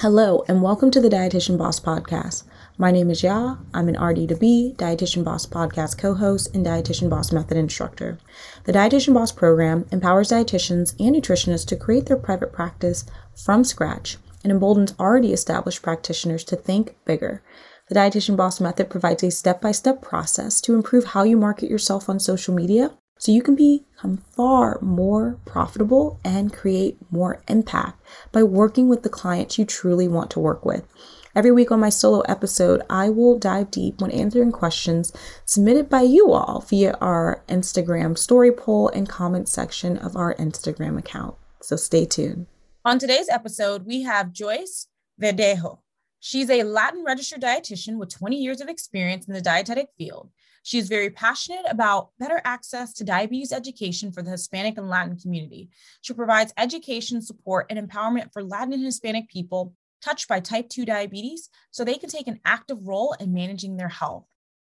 Hello, 0.00 0.42
and 0.48 0.62
welcome 0.62 0.90
to 0.92 1.00
the 1.02 1.10
Dietitian 1.10 1.58
Boss 1.58 1.78
Podcast. 1.78 2.44
My 2.78 2.90
name 2.90 3.10
is 3.10 3.20
Yaa. 3.20 3.58
I'm 3.74 3.86
an 3.86 3.96
RD2B, 3.96 4.76
Dietitian 4.76 5.24
Boss 5.24 5.44
Podcast 5.44 5.98
co 5.98 6.14
host, 6.14 6.54
and 6.54 6.64
Dietitian 6.64 7.10
Boss 7.10 7.32
Method 7.32 7.58
instructor. 7.58 8.18
The 8.64 8.72
Dietitian 8.72 9.12
Boss 9.12 9.30
program 9.30 9.84
empowers 9.92 10.30
dietitians 10.30 10.94
and 10.98 11.14
nutritionists 11.14 11.66
to 11.66 11.76
create 11.76 12.06
their 12.06 12.16
private 12.16 12.50
practice 12.50 13.04
from 13.44 13.62
scratch 13.62 14.16
and 14.42 14.50
emboldens 14.50 14.94
already 14.98 15.34
established 15.34 15.82
practitioners 15.82 16.44
to 16.44 16.56
think 16.56 16.96
bigger. 17.04 17.42
The 17.90 17.96
Dietitian 17.96 18.38
Boss 18.38 18.58
Method 18.58 18.88
provides 18.88 19.22
a 19.22 19.30
step 19.30 19.60
by 19.60 19.72
step 19.72 20.00
process 20.00 20.62
to 20.62 20.74
improve 20.74 21.08
how 21.08 21.24
you 21.24 21.36
market 21.36 21.68
yourself 21.68 22.08
on 22.08 22.18
social 22.18 22.54
media 22.54 22.92
so 23.20 23.30
you 23.30 23.42
can 23.42 23.54
become 23.54 24.16
far 24.34 24.78
more 24.80 25.38
profitable 25.44 26.18
and 26.24 26.54
create 26.54 26.96
more 27.10 27.42
impact 27.48 28.02
by 28.32 28.42
working 28.42 28.88
with 28.88 29.02
the 29.02 29.10
clients 29.10 29.58
you 29.58 29.66
truly 29.66 30.08
want 30.08 30.30
to 30.30 30.40
work 30.40 30.64
with. 30.64 30.88
Every 31.36 31.52
week 31.52 31.70
on 31.70 31.80
my 31.80 31.90
solo 31.90 32.20
episode, 32.20 32.80
I 32.88 33.10
will 33.10 33.38
dive 33.38 33.70
deep 33.70 34.00
when 34.00 34.10
answering 34.10 34.52
questions 34.52 35.12
submitted 35.44 35.90
by 35.90 36.00
you 36.00 36.32
all 36.32 36.64
via 36.66 36.96
our 37.02 37.44
Instagram 37.46 38.16
story 38.16 38.50
poll 38.50 38.88
and 38.88 39.06
comment 39.06 39.50
section 39.50 39.98
of 39.98 40.16
our 40.16 40.34
Instagram 40.36 40.98
account. 40.98 41.34
So 41.60 41.76
stay 41.76 42.06
tuned. 42.06 42.46
On 42.86 42.98
today's 42.98 43.28
episode, 43.28 43.84
we 43.84 44.02
have 44.04 44.32
Joyce 44.32 44.86
Verdejo. 45.20 45.80
She's 46.20 46.48
a 46.48 46.62
Latin 46.62 47.04
registered 47.04 47.42
dietitian 47.42 47.98
with 47.98 48.08
20 48.08 48.36
years 48.36 48.62
of 48.62 48.68
experience 48.68 49.28
in 49.28 49.34
the 49.34 49.42
dietetic 49.42 49.88
field. 49.98 50.30
She 50.62 50.78
is 50.78 50.88
very 50.88 51.10
passionate 51.10 51.64
about 51.68 52.10
better 52.18 52.40
access 52.44 52.92
to 52.94 53.04
diabetes 53.04 53.52
education 53.52 54.12
for 54.12 54.22
the 54.22 54.30
Hispanic 54.30 54.78
and 54.78 54.88
Latin 54.88 55.16
community. 55.16 55.70
She 56.02 56.12
provides 56.12 56.52
education, 56.56 57.22
support, 57.22 57.66
and 57.70 57.78
empowerment 57.78 58.32
for 58.32 58.42
Latin 58.42 58.74
and 58.74 58.84
Hispanic 58.84 59.28
people 59.28 59.74
touched 60.02 60.28
by 60.28 60.40
type 60.40 60.68
2 60.68 60.84
diabetes 60.84 61.48
so 61.70 61.84
they 61.84 61.94
can 61.94 62.10
take 62.10 62.28
an 62.28 62.40
active 62.44 62.86
role 62.86 63.14
in 63.20 63.32
managing 63.32 63.76
their 63.76 63.88
health. 63.88 64.26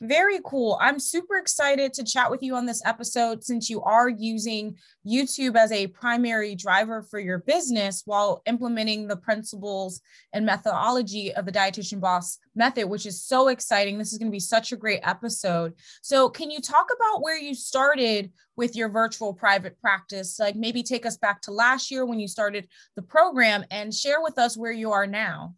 Very 0.00 0.38
cool. 0.44 0.78
I'm 0.80 1.00
super 1.00 1.38
excited 1.38 1.92
to 1.94 2.04
chat 2.04 2.30
with 2.30 2.40
you 2.40 2.54
on 2.54 2.66
this 2.66 2.80
episode 2.86 3.42
since 3.42 3.68
you 3.68 3.82
are 3.82 4.08
using 4.08 4.76
YouTube 5.04 5.56
as 5.56 5.72
a 5.72 5.88
primary 5.88 6.54
driver 6.54 7.02
for 7.02 7.18
your 7.18 7.38
business 7.38 8.02
while 8.04 8.40
implementing 8.46 9.08
the 9.08 9.16
principles 9.16 10.00
and 10.32 10.46
methodology 10.46 11.34
of 11.34 11.46
the 11.46 11.52
Dietitian 11.52 12.00
Boss 12.00 12.38
method, 12.54 12.88
which 12.88 13.06
is 13.06 13.24
so 13.24 13.48
exciting. 13.48 13.98
This 13.98 14.12
is 14.12 14.18
going 14.18 14.30
to 14.30 14.36
be 14.36 14.38
such 14.38 14.70
a 14.70 14.76
great 14.76 15.00
episode. 15.02 15.74
So, 16.02 16.28
can 16.28 16.48
you 16.52 16.60
talk 16.60 16.86
about 16.94 17.20
where 17.20 17.38
you 17.38 17.52
started 17.52 18.30
with 18.54 18.76
your 18.76 18.90
virtual 18.90 19.34
private 19.34 19.80
practice? 19.80 20.38
Like 20.38 20.54
maybe 20.54 20.84
take 20.84 21.06
us 21.06 21.16
back 21.16 21.42
to 21.42 21.50
last 21.50 21.90
year 21.90 22.06
when 22.06 22.20
you 22.20 22.28
started 22.28 22.68
the 22.94 23.02
program 23.02 23.64
and 23.72 23.92
share 23.92 24.22
with 24.22 24.38
us 24.38 24.56
where 24.56 24.70
you 24.70 24.92
are 24.92 25.08
now. 25.08 25.56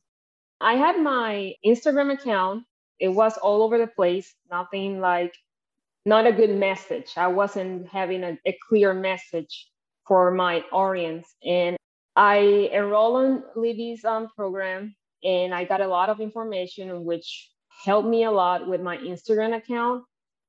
I 0.61 0.75
had 0.75 1.01
my 1.01 1.55
Instagram 1.65 2.13
account. 2.13 2.65
It 2.99 3.09
was 3.09 3.37
all 3.39 3.63
over 3.63 3.79
the 3.79 3.87
place, 3.87 4.35
nothing 4.51 5.01
like, 5.01 5.35
not 6.05 6.27
a 6.27 6.33
good 6.33 6.55
message. 6.55 7.13
I 7.17 7.29
wasn't 7.29 7.89
having 7.89 8.23
a, 8.25 8.39
a 8.47 8.57
clear 8.69 8.93
message 8.93 9.69
for 10.07 10.31
my 10.31 10.63
audience. 10.73 11.35
And 11.45 11.77
I 12.17 12.69
enrolled 12.73 13.17
on 13.17 13.45
Libby's 13.57 14.05
um, 14.05 14.29
program 14.37 14.95
and 15.25 15.55
I 15.55 15.65
got 15.65 15.81
a 15.81 15.87
lot 15.87 16.09
of 16.11 16.21
information, 16.21 17.05
which 17.05 17.51
helped 17.85 18.09
me 18.09 18.25
a 18.25 18.31
lot 18.31 18.69
with 18.69 18.81
my 18.81 18.99
Instagram 18.99 19.57
account. 19.57 20.05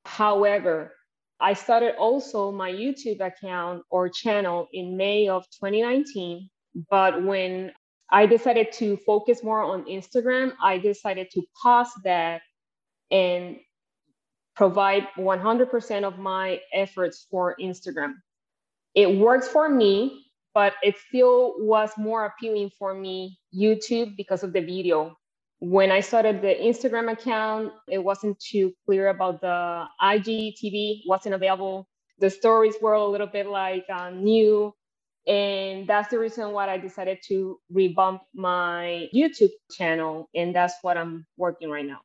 However, 0.06 0.94
I 1.40 1.54
started 1.54 1.96
also 1.96 2.52
my 2.52 2.72
YouTube 2.72 3.22
account 3.22 3.84
or 3.90 4.10
channel 4.10 4.68
in 4.74 4.98
May 4.98 5.28
of 5.28 5.44
2019. 5.52 6.50
But 6.90 7.24
when 7.24 7.72
I 8.12 8.26
decided 8.26 8.72
to 8.74 8.98
focus 8.98 9.44
more 9.44 9.64
on 9.64 9.86
Instagram. 9.86 10.54
I 10.62 10.78
decided 10.78 11.30
to 11.32 11.42
pause 11.62 11.92
that 12.04 12.42
and 13.10 13.58
provide 14.56 15.08
100% 15.18 16.04
of 16.04 16.20
my 16.20 16.60
efforts 16.74 17.26
for 17.32 17.56
Instagram. 17.62 18.16
It 18.96 19.18
works 19.18 19.48
for 19.48 19.70
me, 19.70 20.26
but 20.54 20.74
it 20.84 20.96
still 21.08 21.54
was 21.60 21.92
more 21.98 22.26
appealing 22.26 22.72
for 22.78 22.94
me 22.94 23.40
YouTube 23.56 24.18
because 24.18 24.44
of 24.44 24.52
the 24.52 24.60
video. 24.60 25.16
When 25.60 25.92
I 25.92 26.02
started 26.02 26.42
the 26.42 26.54
Instagram 26.54 27.12
account, 27.12 27.72
it 27.88 28.00
wasn't 28.00 28.40
too 28.40 28.74
clear 28.86 29.10
about 29.10 29.40
the 29.40 29.86
IGTV, 30.02 31.04
wasn't 31.08 31.36
available. 31.36 31.88
The 32.20 32.30
stories 32.30 32.76
were 32.82 32.94
a 32.94 33.06
little 33.06 33.28
bit 33.28 33.48
like 33.48 33.86
uh, 33.94 34.10
new 34.10 34.74
and 35.28 35.88
that's 35.88 36.10
the 36.10 36.18
reason 36.18 36.52
why 36.52 36.70
I 36.70 36.78
decided 36.78 37.20
to 37.28 37.60
revamp 37.72 38.22
my 38.34 39.08
YouTube 39.14 39.52
channel. 39.72 40.30
And 40.34 40.56
that's 40.56 40.76
what 40.82 40.98
I'm 40.98 41.26
working 41.38 41.70
right 41.70 41.86
now. 41.86 42.00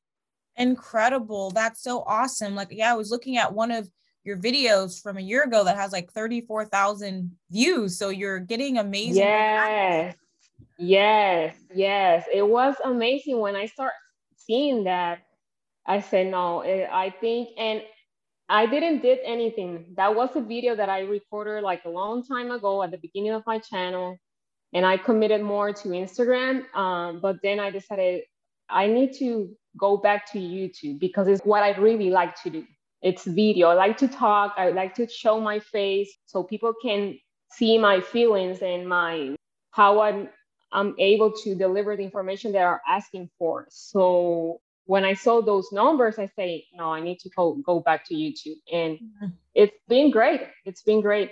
Incredible. 0.56 1.50
That's 1.50 1.82
so 1.82 2.02
awesome. 2.06 2.54
Like, 2.54 2.68
yeah, 2.70 2.92
I 2.92 2.96
was 2.96 3.10
looking 3.10 3.38
at 3.38 3.52
one 3.52 3.70
of 3.70 3.88
your 4.24 4.36
videos 4.36 5.00
from 5.00 5.16
a 5.16 5.22
year 5.22 5.44
ago 5.44 5.64
that 5.64 5.76
has 5.76 5.92
like 5.92 6.12
34,000 6.12 7.30
views. 7.50 7.98
So 7.98 8.10
you're 8.10 8.40
getting 8.40 8.78
amazing. 8.78 9.22
Yes. 9.22 10.16
Yes. 10.78 11.56
Yes. 11.74 12.26
It 12.32 12.46
was 12.46 12.74
amazing 12.84 13.38
when 13.38 13.56
I 13.56 13.66
start 13.66 13.92
seeing 14.36 14.84
that. 14.84 15.20
I 15.86 16.00
said, 16.00 16.26
no, 16.32 16.60
eh, 16.60 16.86
I 16.90 17.10
think, 17.10 17.50
and 17.56 17.80
I 18.48 18.66
didn't 18.66 19.02
did 19.02 19.18
anything. 19.24 19.86
That 19.96 20.14
was 20.14 20.30
a 20.36 20.40
video 20.40 20.76
that 20.76 20.88
I 20.88 21.00
recorded 21.00 21.62
like 21.64 21.84
a 21.84 21.90
long 21.90 22.24
time 22.24 22.50
ago 22.50 22.82
at 22.82 22.90
the 22.90 22.98
beginning 22.98 23.32
of 23.32 23.42
my 23.46 23.58
channel, 23.58 24.18
and 24.72 24.86
I 24.86 24.96
committed 24.96 25.42
more 25.42 25.72
to 25.72 25.88
Instagram. 25.88 26.72
Um, 26.74 27.20
but 27.20 27.36
then 27.42 27.58
I 27.58 27.70
decided 27.70 28.22
I 28.68 28.86
need 28.86 29.14
to 29.18 29.50
go 29.78 29.96
back 29.96 30.30
to 30.32 30.38
YouTube 30.38 31.00
because 31.00 31.28
it's 31.28 31.42
what 31.44 31.62
I 31.62 31.76
really 31.76 32.10
like 32.10 32.40
to 32.42 32.50
do. 32.50 32.64
It's 33.02 33.24
video. 33.24 33.68
I 33.68 33.74
like 33.74 33.96
to 33.98 34.08
talk. 34.08 34.54
I 34.56 34.70
like 34.70 34.94
to 34.94 35.08
show 35.08 35.40
my 35.40 35.58
face 35.58 36.12
so 36.26 36.42
people 36.42 36.72
can 36.80 37.18
see 37.50 37.78
my 37.78 38.00
feelings 38.00 38.60
and 38.62 38.88
my 38.88 39.36
how 39.72 40.00
I'm 40.00 40.28
I'm 40.72 40.94
able 40.98 41.32
to 41.32 41.54
deliver 41.54 41.96
the 41.96 42.02
information 42.02 42.52
they 42.52 42.58
are 42.58 42.80
asking 42.88 43.30
for. 43.38 43.66
So 43.70 44.60
when 44.86 45.04
I 45.04 45.14
saw 45.14 45.42
those 45.42 45.70
numbers, 45.72 46.18
I 46.18 46.30
say, 46.36 46.64
no, 46.72 46.92
I 46.92 47.00
need 47.00 47.18
to 47.20 47.28
go, 47.30 47.54
go 47.64 47.80
back 47.80 48.06
to 48.06 48.14
YouTube. 48.14 48.56
And 48.72 48.98
mm-hmm. 48.98 49.26
it's 49.54 49.76
been 49.88 50.10
great. 50.10 50.42
It's 50.64 50.82
been 50.82 51.00
great. 51.00 51.30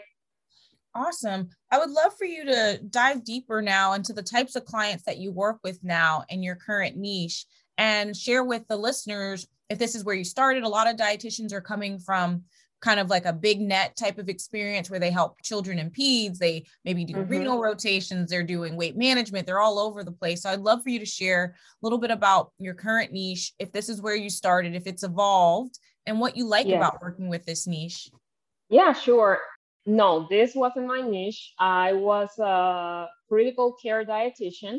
Awesome. 0.94 1.48
I 1.70 1.78
would 1.78 1.91
love 1.91 2.16
for 2.16 2.25
you 2.25 2.44
to 2.44 2.81
dive 2.91 3.25
deeper 3.25 3.62
now 3.62 3.94
into 3.94 4.12
the 4.12 4.22
types 4.22 4.54
of 4.54 4.64
clients 4.64 5.04
that 5.04 5.19
you 5.19 5.32
work 5.32 5.59
with 5.64 5.82
now 5.82 6.25
in 6.28 6.43
your 6.43 6.56
current 6.56 6.97
niche 6.97 7.47
and 7.78 8.16
share 8.16 8.44
with 8.44 8.66
the 8.69 8.76
listeners 8.76 9.47
if 9.70 9.78
this 9.78 9.94
is 9.94 10.04
where 10.04 10.14
you 10.14 10.25
started. 10.25 10.62
A 10.62 10.69
lot 10.69 10.88
of 10.88 10.97
dietitians 10.97 11.53
are 11.53 11.60
coming 11.60 11.98
from 11.98 12.44
kind 12.81 13.01
of 13.01 13.09
like 13.09 13.25
a 13.25 13.33
big 13.33 13.61
net 13.61 13.97
type 13.97 14.19
of 14.19 14.29
experience 14.29 14.91
where 14.91 15.01
they 15.01 15.11
help 15.11 15.41
children 15.43 15.79
and 15.79 15.93
peds. 15.93 16.39
They 16.39 16.65
maybe 16.85 17.05
do 17.05 17.15
mm-hmm. 17.15 17.31
renal 17.31 17.61
rotations, 17.61 18.31
they're 18.31 18.43
doing 18.43 18.77
weight 18.77 18.97
management, 18.97 19.47
they're 19.47 19.61
all 19.61 19.79
over 19.79 20.05
the 20.05 20.12
place. 20.12 20.43
So 20.43 20.51
I'd 20.51 20.61
love 20.61 20.83
for 20.83 20.91
you 20.91 20.99
to 20.99 21.07
share 21.07 21.55
a 21.55 21.87
little 21.87 21.99
bit 21.99 22.11
about 22.11 22.53
your 22.59 22.75
current 22.75 23.12
niche, 23.12 23.53
if 23.59 23.73
this 23.73 23.89
is 23.89 24.03
where 24.03 24.17
you 24.17 24.29
started, 24.29 24.75
if 24.75 24.87
it's 24.87 25.03
evolved, 25.03 25.79
and 26.07 26.21
what 26.21 26.37
you 26.37 26.47
like 26.47 26.67
about 26.67 27.01
working 27.01 27.29
with 27.29 27.47
this 27.47 27.67
niche. 27.67 28.11
Yeah, 28.69 28.93
sure. 28.93 29.41
No, 29.87 30.27
this 30.29 30.55
wasn't 30.55 30.87
my 30.87 31.01
niche. 31.01 31.55
I 31.59 31.95
was 31.95 32.31
a 32.39 33.06
critical 33.29 33.75
care 33.83 34.05
dietitian. 34.05 34.79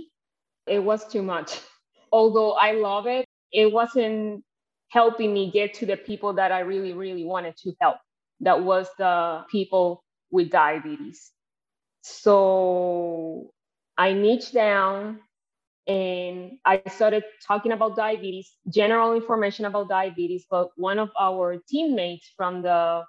It 0.68 0.80
was 0.80 1.08
too 1.08 1.24
much. 1.24 1.60
Although 2.12 2.54
I 2.54 2.74
love 2.74 3.08
it, 3.08 3.26
it 3.52 3.72
wasn't 3.72 4.44
helping 4.96 5.34
me 5.34 5.52
get 5.52 5.74
to 5.76 5.86
the 5.86 5.98
people 5.98 6.34
that 6.34 6.54
I 6.54 6.62
really, 6.62 6.94
really 6.94 7.26
wanted 7.26 7.58
to 7.58 7.74
help. 7.82 7.98
That 8.40 8.64
was 8.64 8.88
the 8.98 9.44
people 9.52 10.04
with 10.32 10.50
diabetes. 10.50 11.32
So 12.02 13.52
I 13.98 14.14
niched 14.14 14.54
down 14.54 15.20
and 15.88 16.58
I 16.66 16.82
started 16.88 17.24
talking 17.46 17.74
about 17.74 17.98
diabetes, 17.98 18.56
general 18.70 19.14
information 19.14 19.66
about 19.66 19.90
diabetes. 19.90 20.46
But 20.50 20.70
one 20.78 20.98
of 20.98 21.10
our 21.20 21.58
teammates 21.68 22.32
from 22.38 22.62
the 22.62 23.04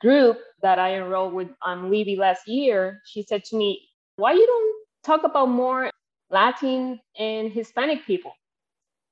group 0.00 0.38
that 0.62 0.80
I 0.80 0.96
enrolled 0.96 1.32
with 1.32 1.48
on 1.62 1.90
Libby 1.90 2.16
last 2.16 2.48
year, 2.48 3.00
she 3.06 3.22
said 3.22 3.44
to 3.44 3.56
me, 3.56 3.88
Why 4.16 4.32
you 4.32 4.46
don't 4.46 4.86
talk 5.04 5.24
about 5.24 5.48
more 5.48 5.90
Latin 6.30 7.00
and 7.18 7.52
Hispanic 7.52 8.04
people? 8.04 8.32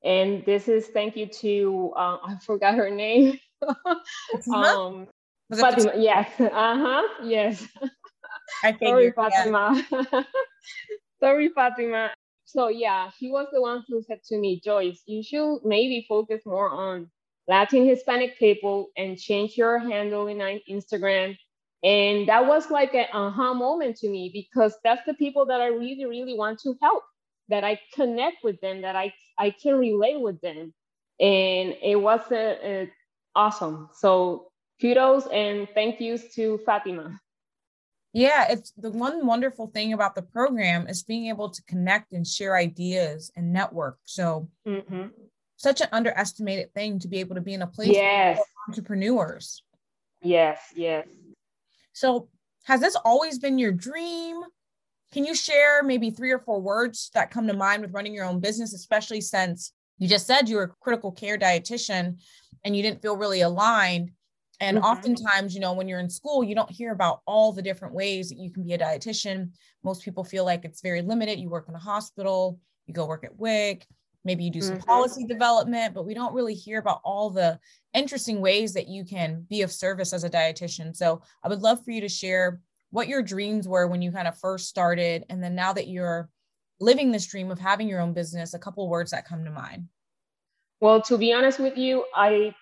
And 0.04 0.44
this 0.44 0.69
is 0.69 0.88
thank 0.88 1.16
you 1.16 1.26
to 1.26 1.93
uh, 1.96 2.19
I 2.25 2.37
forgot 2.44 2.75
her 2.75 2.90
name. 2.90 3.38
um, 4.54 5.06
Fatima, 5.54 5.93
yes, 5.96 6.28
uh 6.40 6.49
huh, 6.50 7.02
yes. 7.25 7.66
I 8.64 8.72
figured, 8.78 9.14
Sorry, 9.14 9.31
Fatima. 9.31 9.84
Yeah. 9.90 10.22
Sorry, 11.20 11.49
Fatima. 11.50 12.10
So 12.44 12.69
yeah, 12.69 13.10
she 13.19 13.31
was 13.31 13.46
the 13.52 13.60
one 13.60 13.84
who 13.88 14.02
said 14.02 14.22
to 14.25 14.38
me, 14.38 14.60
Joyce, 14.64 15.02
you 15.06 15.22
should 15.22 15.60
maybe 15.64 16.05
focus 16.08 16.43
more 16.44 16.69
on 16.69 17.10
Latin 17.48 17.87
Hispanic 17.87 18.38
people 18.38 18.88
and 18.96 19.19
change 19.19 19.56
your 19.56 19.78
handle 19.78 20.26
in 20.26 20.38
Instagram. 20.69 21.37
And 21.82 22.28
that 22.28 22.46
was 22.46 22.70
like 22.70 22.94
an 22.94 23.06
aha 23.12 23.55
moment 23.55 23.96
to 23.98 24.08
me 24.08 24.31
because 24.32 24.76
that's 24.84 25.05
the 25.06 25.14
people 25.14 25.46
that 25.46 25.60
I 25.60 25.66
really, 25.66 26.05
really 26.05 26.34
want 26.37 26.60
to 26.60 26.76
help, 26.81 27.02
that 27.48 27.64
I 27.64 27.80
connect 27.94 28.44
with 28.44 28.60
them, 28.60 28.82
that 28.82 28.96
I, 28.96 29.12
I 29.38 29.50
can 29.50 29.78
relate 29.78 30.20
with 30.20 30.40
them. 30.40 30.72
And 31.20 31.76
it 31.82 32.00
was 32.00 32.20
a, 32.30 32.58
a 32.64 32.90
awesome. 33.34 33.90
So 33.94 34.52
kudos 34.80 35.26
and 35.26 35.68
thank 35.74 36.00
yous 36.00 36.34
to 36.34 36.58
Fatima. 36.66 37.20
Yeah, 38.12 38.46
it's 38.50 38.72
the 38.76 38.90
one 38.90 39.26
wonderful 39.26 39.68
thing 39.68 39.94
about 39.94 40.14
the 40.14 40.22
program 40.22 40.86
is 40.86 41.02
being 41.02 41.28
able 41.28 41.48
to 41.48 41.62
connect 41.62 42.12
and 42.12 42.26
share 42.26 42.56
ideas 42.56 43.32
and 43.36 43.52
network. 43.52 43.98
So, 44.04 44.48
mm-hmm. 44.66 45.06
such 45.56 45.80
an 45.80 45.88
underestimated 45.92 46.74
thing 46.74 46.98
to 46.98 47.08
be 47.08 47.20
able 47.20 47.36
to 47.36 47.40
be 47.40 47.54
in 47.54 47.62
a 47.62 47.66
place 47.66 47.88
yes. 47.88 48.38
entrepreneurs. 48.68 49.62
Yes, 50.20 50.60
yes. 50.76 51.08
So, 51.94 52.28
has 52.64 52.80
this 52.80 52.96
always 52.96 53.38
been 53.38 53.58
your 53.58 53.72
dream? 53.72 54.42
Can 55.12 55.24
you 55.24 55.34
share 55.34 55.82
maybe 55.82 56.10
three 56.10 56.30
or 56.30 56.38
four 56.38 56.60
words 56.60 57.10
that 57.14 57.30
come 57.30 57.46
to 57.46 57.54
mind 57.54 57.82
with 57.82 57.92
running 57.92 58.14
your 58.14 58.24
own 58.24 58.40
business, 58.40 58.72
especially 58.72 59.20
since 59.20 59.72
you 59.98 60.08
just 60.08 60.26
said 60.26 60.48
you 60.48 60.56
were 60.56 60.62
a 60.62 60.68
critical 60.80 61.12
care 61.12 61.38
dietitian 61.38 62.16
and 62.64 62.74
you 62.74 62.82
didn't 62.82 63.02
feel 63.02 63.16
really 63.16 63.42
aligned? 63.42 64.10
And 64.60 64.78
mm-hmm. 64.78 64.86
oftentimes, 64.86 65.54
you 65.54 65.60
know, 65.60 65.74
when 65.74 65.88
you're 65.88 65.98
in 65.98 66.08
school, 66.08 66.42
you 66.42 66.54
don't 66.54 66.70
hear 66.70 66.92
about 66.92 67.20
all 67.26 67.52
the 67.52 67.62
different 67.62 67.94
ways 67.94 68.28
that 68.28 68.38
you 68.38 68.50
can 68.50 68.62
be 68.62 68.72
a 68.72 68.78
dietitian. 68.78 69.50
Most 69.82 70.02
people 70.02 70.24
feel 70.24 70.44
like 70.44 70.64
it's 70.64 70.80
very 70.80 71.02
limited. 71.02 71.38
You 71.38 71.50
work 71.50 71.68
in 71.68 71.74
a 71.74 71.78
hospital, 71.78 72.58
you 72.86 72.94
go 72.94 73.06
work 73.06 73.24
at 73.24 73.36
WIC, 73.36 73.86
maybe 74.24 74.44
you 74.44 74.50
do 74.50 74.60
some 74.62 74.76
mm-hmm. 74.76 74.84
policy 74.84 75.26
development, 75.26 75.94
but 75.94 76.06
we 76.06 76.14
don't 76.14 76.32
really 76.32 76.54
hear 76.54 76.78
about 76.78 77.00
all 77.04 77.28
the 77.28 77.58
interesting 77.92 78.40
ways 78.40 78.72
that 78.74 78.88
you 78.88 79.04
can 79.04 79.44
be 79.50 79.62
of 79.62 79.72
service 79.72 80.12
as 80.12 80.24
a 80.24 80.30
dietitian. 80.30 80.96
So 80.96 81.22
I 81.42 81.48
would 81.48 81.60
love 81.60 81.84
for 81.84 81.90
you 81.90 82.00
to 82.00 82.08
share 82.08 82.60
what 82.92 83.08
your 83.08 83.22
dreams 83.22 83.66
were 83.66 83.88
when 83.88 84.02
you 84.02 84.12
kind 84.12 84.28
of 84.28 84.38
first 84.38 84.68
started. 84.68 85.24
And 85.28 85.42
then 85.42 85.54
now 85.54 85.72
that 85.72 85.88
you're 85.88 86.28
living 86.78 87.10
this 87.10 87.26
dream 87.26 87.50
of 87.50 87.58
having 87.58 87.88
your 87.88 88.00
own 88.00 88.12
business, 88.12 88.54
a 88.54 88.58
couple 88.58 88.88
words 88.88 89.10
that 89.10 89.26
come 89.26 89.44
to 89.44 89.50
mind. 89.50 89.88
Well, 90.80 91.00
to 91.02 91.16
be 91.16 91.32
honest 91.32 91.58
with 91.58 91.76
you, 91.76 92.04
I 92.14 92.54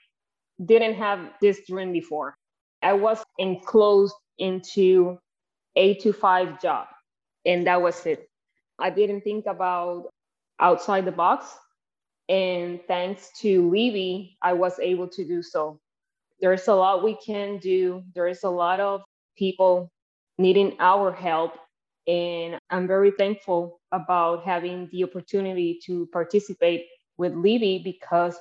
didn't 0.64 0.94
have 0.94 1.18
this 1.40 1.60
dream 1.66 1.92
before. 1.92 2.36
I 2.82 2.92
was 2.92 3.22
enclosed 3.38 4.14
into 4.38 5.18
a 5.74 5.94
to 5.94 6.12
five 6.12 6.62
job, 6.62 6.86
and 7.44 7.66
that 7.66 7.82
was 7.82 8.06
it. 8.06 8.28
I 8.78 8.90
didn't 8.90 9.22
think 9.22 9.46
about 9.46 10.10
outside 10.60 11.04
the 11.04 11.12
box. 11.12 11.46
And 12.28 12.80
thanks 12.86 13.30
to 13.40 13.68
Libby, 13.68 14.36
I 14.40 14.52
was 14.52 14.78
able 14.78 15.08
to 15.08 15.24
do 15.24 15.42
so. 15.42 15.80
There's 16.40 16.68
a 16.68 16.74
lot 16.74 17.02
we 17.02 17.16
can 17.16 17.58
do. 17.58 18.04
There 18.14 18.28
is 18.28 18.44
a 18.44 18.50
lot 18.50 18.78
of 18.78 19.02
people 19.36 19.90
needing 20.40 20.76
our 20.80 21.12
help. 21.12 21.52
And 22.08 22.58
I'm 22.70 22.86
very 22.86 23.12
thankful 23.12 23.80
about 23.92 24.42
having 24.42 24.88
the 24.90 25.04
opportunity 25.04 25.78
to 25.84 26.08
participate 26.12 26.86
with 27.18 27.34
Libby 27.34 27.82
because 27.84 28.36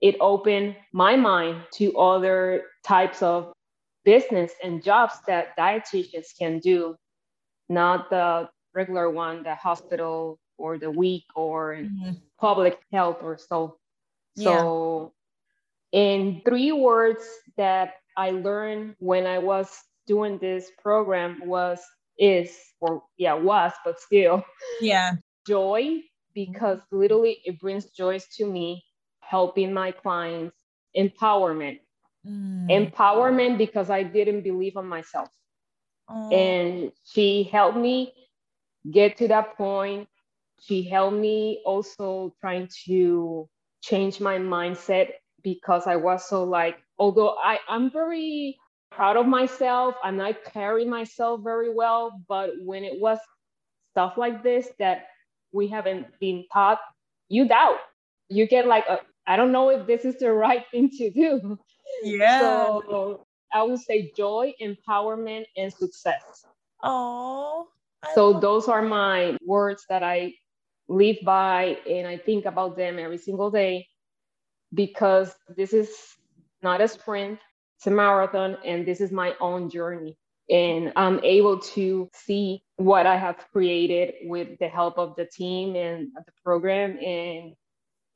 it 0.00 0.16
opened 0.20 0.76
my 0.92 1.16
mind 1.16 1.62
to 1.74 1.96
other 1.98 2.64
types 2.84 3.22
of 3.22 3.52
business 4.04 4.52
and 4.62 4.82
jobs 4.82 5.14
that 5.26 5.56
dietitians 5.58 6.26
can 6.38 6.60
do, 6.60 6.96
not 7.68 8.08
the 8.08 8.48
regular 8.74 9.10
one, 9.10 9.42
the 9.42 9.54
hospital 9.54 10.38
or 10.58 10.78
the 10.78 10.90
WIC 10.90 11.22
or 11.34 11.74
mm-hmm. 11.74 12.12
public 12.40 12.78
health 12.92 13.18
or 13.22 13.36
so. 13.36 13.76
So, 14.36 15.12
yeah. 15.92 16.00
in 16.00 16.42
three 16.44 16.72
words 16.72 17.24
that 17.56 17.94
I 18.16 18.30
learned 18.30 18.94
when 18.98 19.26
I 19.26 19.38
was 19.38 19.68
doing 20.06 20.38
this 20.38 20.70
program 20.82 21.40
was 21.44 21.80
is 22.18 22.56
or 22.80 23.02
yeah 23.16 23.34
was 23.34 23.72
but 23.84 23.98
still 23.98 24.44
yeah 24.80 25.12
joy 25.46 26.00
because 26.34 26.78
literally 26.90 27.38
it 27.44 27.58
brings 27.60 27.86
joy 27.86 28.18
to 28.36 28.46
me 28.46 28.84
helping 29.32 29.72
my 29.72 29.90
clients, 29.90 30.56
empowerment. 30.96 31.80
Mm. 32.26 32.68
Empowerment 32.70 33.58
because 33.58 33.90
I 33.90 34.02
didn't 34.02 34.42
believe 34.42 34.76
on 34.76 34.86
myself. 34.86 35.30
Oh. 36.08 36.30
And 36.30 36.92
she 37.04 37.44
helped 37.44 37.78
me 37.78 38.12
get 38.90 39.16
to 39.18 39.28
that 39.28 39.56
point. 39.56 40.08
She 40.60 40.82
helped 40.82 41.16
me 41.16 41.62
also 41.64 42.34
trying 42.40 42.68
to 42.84 43.48
change 43.82 44.20
my 44.20 44.36
mindset 44.38 45.08
because 45.42 45.86
I 45.86 45.96
was 45.96 46.28
so 46.28 46.44
like, 46.44 46.76
although 46.98 47.34
I, 47.42 47.58
I'm 47.68 47.90
very 47.90 48.58
proud 48.94 49.16
of 49.16 49.26
myself 49.26 49.94
and 50.04 50.22
I 50.22 50.32
carry 50.32 50.84
myself 50.84 51.40
very 51.42 51.72
well, 51.72 52.20
but 52.28 52.50
when 52.62 52.84
it 52.84 53.00
was 53.00 53.18
stuff 53.92 54.14
like 54.16 54.42
this 54.42 54.68
that 54.78 55.06
we 55.52 55.68
haven't 55.68 56.06
been 56.20 56.44
taught, 56.52 56.78
you 57.28 57.46
doubt. 57.48 57.78
You 58.28 58.46
get 58.46 58.66
like 58.66 58.84
a, 58.88 59.00
I 59.26 59.36
don't 59.36 59.52
know 59.52 59.68
if 59.70 59.86
this 59.86 60.04
is 60.04 60.18
the 60.18 60.32
right 60.32 60.64
thing 60.70 60.90
to 60.90 61.10
do. 61.10 61.58
Yeah. 62.02 62.40
So 62.40 63.26
I 63.52 63.62
would 63.62 63.80
say 63.80 64.12
joy, 64.16 64.54
empowerment, 64.60 65.44
and 65.56 65.72
success. 65.72 66.46
Oh. 66.82 67.68
So 68.14 68.40
those 68.40 68.68
are 68.68 68.82
my 68.82 69.36
words 69.46 69.84
that 69.88 70.02
I 70.02 70.34
live 70.88 71.16
by 71.24 71.78
and 71.88 72.06
I 72.06 72.16
think 72.18 72.46
about 72.46 72.76
them 72.76 72.98
every 72.98 73.18
single 73.18 73.50
day 73.50 73.86
because 74.74 75.34
this 75.56 75.72
is 75.72 75.90
not 76.62 76.80
a 76.80 76.88
sprint, 76.88 77.38
it's 77.82 77.88
a 77.88 77.90
marathon, 77.90 78.56
and 78.64 78.86
this 78.86 79.00
is 79.00 79.10
my 79.10 79.34
own 79.40 79.68
journey. 79.68 80.16
And 80.48 80.92
I'm 80.94 81.18
able 81.24 81.58
to 81.74 82.08
see 82.14 82.62
what 82.76 83.06
I 83.08 83.16
have 83.16 83.44
created 83.52 84.14
with 84.22 84.56
the 84.60 84.68
help 84.68 84.98
of 84.98 85.16
the 85.16 85.24
team 85.24 85.74
and 85.74 86.12
the 86.14 86.32
program. 86.44 86.96
And 86.98 87.54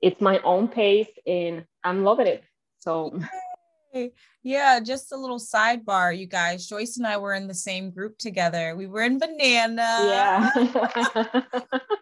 it's 0.00 0.20
my 0.20 0.38
own 0.44 0.68
pace 0.68 1.08
and 1.26 1.64
I'm 1.82 2.04
loving 2.04 2.28
it. 2.28 2.44
So 2.78 3.18
yeah, 4.46 4.78
just 4.78 5.10
a 5.10 5.16
little 5.16 5.40
sidebar, 5.40 6.16
you 6.16 6.26
guys. 6.26 6.68
Joyce 6.68 6.98
and 6.98 7.06
I 7.06 7.16
were 7.16 7.34
in 7.34 7.48
the 7.48 7.54
same 7.54 7.90
group 7.90 8.16
together. 8.16 8.76
We 8.76 8.86
were 8.86 9.02
in 9.02 9.18
Banana. 9.18 9.82
Yeah. 10.04 10.50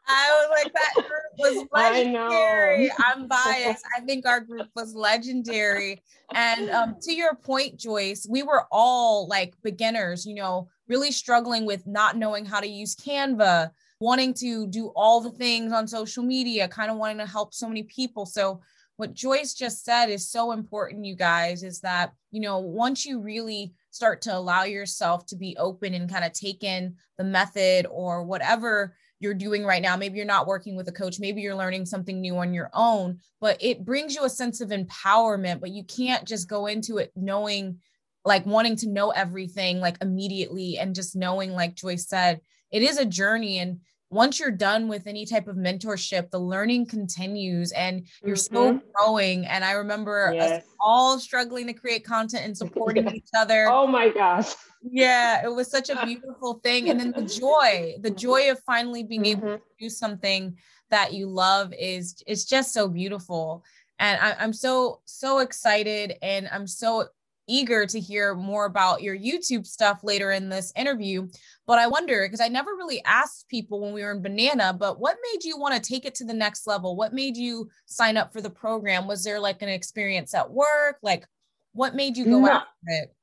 I 0.06 0.30
was 0.30 0.50
like, 0.50 0.72
that 0.74 0.94
group 0.94 1.08
was 1.38 1.66
legendary. 1.72 2.90
I'm 2.98 3.26
biased. 3.28 3.84
I 3.96 4.00
think 4.00 4.26
our 4.26 4.40
group 4.40 4.68
was 4.76 4.94
legendary. 4.94 6.02
And 6.34 6.68
um, 6.68 6.96
to 7.00 7.14
your 7.14 7.34
point, 7.34 7.78
Joyce, 7.78 8.26
we 8.28 8.42
were 8.42 8.66
all 8.70 9.26
like 9.26 9.54
beginners, 9.62 10.26
you 10.26 10.34
know, 10.34 10.68
really 10.86 11.12
struggling 11.12 11.64
with 11.64 11.86
not 11.86 12.18
knowing 12.18 12.44
how 12.44 12.60
to 12.60 12.68
use 12.68 12.94
Canva, 12.94 13.70
wanting 14.00 14.34
to 14.34 14.66
do 14.66 14.92
all 14.94 15.22
the 15.22 15.30
things 15.30 15.72
on 15.72 15.88
social 15.88 16.22
media, 16.22 16.68
kind 16.68 16.90
of 16.90 16.98
wanting 16.98 17.18
to 17.18 17.26
help 17.26 17.54
so 17.54 17.68
many 17.68 17.84
people. 17.84 18.26
So, 18.26 18.60
what 18.96 19.14
Joyce 19.14 19.54
just 19.54 19.84
said 19.84 20.06
is 20.06 20.28
so 20.28 20.52
important, 20.52 21.04
you 21.04 21.16
guys, 21.16 21.62
is 21.62 21.80
that, 21.80 22.12
you 22.30 22.40
know, 22.40 22.58
once 22.58 23.04
you 23.04 23.20
really 23.20 23.72
start 23.90 24.22
to 24.22 24.36
allow 24.36 24.64
yourself 24.64 25.26
to 25.26 25.36
be 25.36 25.56
open 25.58 25.94
and 25.94 26.10
kind 26.10 26.24
of 26.24 26.32
take 26.32 26.62
in 26.62 26.94
the 27.18 27.24
method 27.24 27.86
or 27.90 28.22
whatever 28.22 28.94
you're 29.20 29.34
doing 29.34 29.64
right 29.64 29.82
now, 29.82 29.96
maybe 29.96 30.16
you're 30.16 30.26
not 30.26 30.46
working 30.46 30.76
with 30.76 30.88
a 30.88 30.92
coach, 30.92 31.18
maybe 31.18 31.40
you're 31.40 31.54
learning 31.54 31.86
something 31.86 32.20
new 32.20 32.36
on 32.36 32.54
your 32.54 32.70
own, 32.72 33.18
but 33.40 33.56
it 33.60 33.84
brings 33.84 34.14
you 34.14 34.24
a 34.24 34.30
sense 34.30 34.60
of 34.60 34.68
empowerment. 34.68 35.60
But 35.60 35.70
you 35.70 35.84
can't 35.84 36.26
just 36.26 36.48
go 36.48 36.66
into 36.66 36.98
it 36.98 37.10
knowing, 37.16 37.80
like, 38.24 38.46
wanting 38.46 38.76
to 38.76 38.88
know 38.88 39.10
everything 39.10 39.80
like 39.80 39.96
immediately 40.00 40.78
and 40.78 40.94
just 40.94 41.16
knowing, 41.16 41.52
like 41.52 41.74
Joyce 41.74 42.08
said, 42.08 42.40
it 42.70 42.82
is 42.82 42.98
a 42.98 43.04
journey. 43.04 43.58
And 43.58 43.80
once 44.10 44.38
you're 44.38 44.50
done 44.50 44.88
with 44.88 45.06
any 45.06 45.26
type 45.26 45.48
of 45.48 45.56
mentorship, 45.56 46.30
the 46.30 46.38
learning 46.38 46.86
continues 46.86 47.72
and 47.72 48.06
you're 48.22 48.36
mm-hmm. 48.36 48.40
still 48.40 48.80
growing. 48.94 49.46
And 49.46 49.64
I 49.64 49.72
remember 49.72 50.32
yes. 50.34 50.62
us 50.62 50.68
all 50.80 51.18
struggling 51.18 51.66
to 51.66 51.72
create 51.72 52.04
content 52.04 52.44
and 52.44 52.56
supporting 52.56 53.12
each 53.14 53.30
other. 53.36 53.66
Oh 53.68 53.86
my 53.86 54.10
gosh. 54.10 54.54
Yeah, 54.82 55.44
it 55.44 55.52
was 55.52 55.70
such 55.70 55.90
a 55.90 56.00
beautiful 56.06 56.54
thing. 56.62 56.90
And 56.90 57.00
then 57.00 57.12
the 57.12 57.22
joy, 57.22 57.94
the 58.00 58.10
joy 58.10 58.50
of 58.50 58.60
finally 58.64 59.02
being 59.02 59.24
mm-hmm. 59.24 59.46
able 59.46 59.58
to 59.58 59.62
do 59.78 59.88
something 59.88 60.56
that 60.90 61.12
you 61.12 61.26
love 61.26 61.72
is 61.78 62.22
it's 62.26 62.44
just 62.44 62.72
so 62.72 62.88
beautiful. 62.88 63.64
And 63.98 64.20
I, 64.20 64.36
I'm 64.38 64.52
so, 64.52 65.00
so 65.06 65.38
excited 65.38 66.14
and 66.22 66.48
I'm 66.52 66.66
so 66.66 67.06
eager 67.46 67.86
to 67.86 68.00
hear 68.00 68.34
more 68.34 68.66
about 68.66 69.02
your 69.02 69.16
YouTube 69.16 69.66
stuff 69.66 70.00
later 70.02 70.32
in 70.32 70.48
this 70.48 70.72
interview. 70.76 71.28
But 71.66 71.78
I 71.78 71.86
wonder 71.86 72.26
because 72.26 72.40
I 72.40 72.48
never 72.48 72.70
really 72.72 73.02
asked 73.04 73.48
people 73.48 73.80
when 73.80 73.92
we 73.92 74.02
were 74.02 74.12
in 74.12 74.22
Banana, 74.22 74.72
but 74.72 74.98
what 74.98 75.16
made 75.32 75.44
you 75.44 75.58
want 75.58 75.74
to 75.74 75.80
take 75.80 76.04
it 76.04 76.14
to 76.16 76.24
the 76.24 76.34
next 76.34 76.66
level? 76.66 76.96
What 76.96 77.12
made 77.12 77.36
you 77.36 77.68
sign 77.86 78.16
up 78.16 78.32
for 78.32 78.40
the 78.40 78.50
program? 78.50 79.06
Was 79.06 79.24
there 79.24 79.40
like 79.40 79.62
an 79.62 79.68
experience 79.68 80.34
at 80.34 80.50
work? 80.50 80.98
Like, 81.02 81.26
what 81.72 81.94
made 81.94 82.16
you 82.16 82.24
go 82.24 82.40
no, 82.40 82.48
after 82.48 82.66
it? 82.86 83.14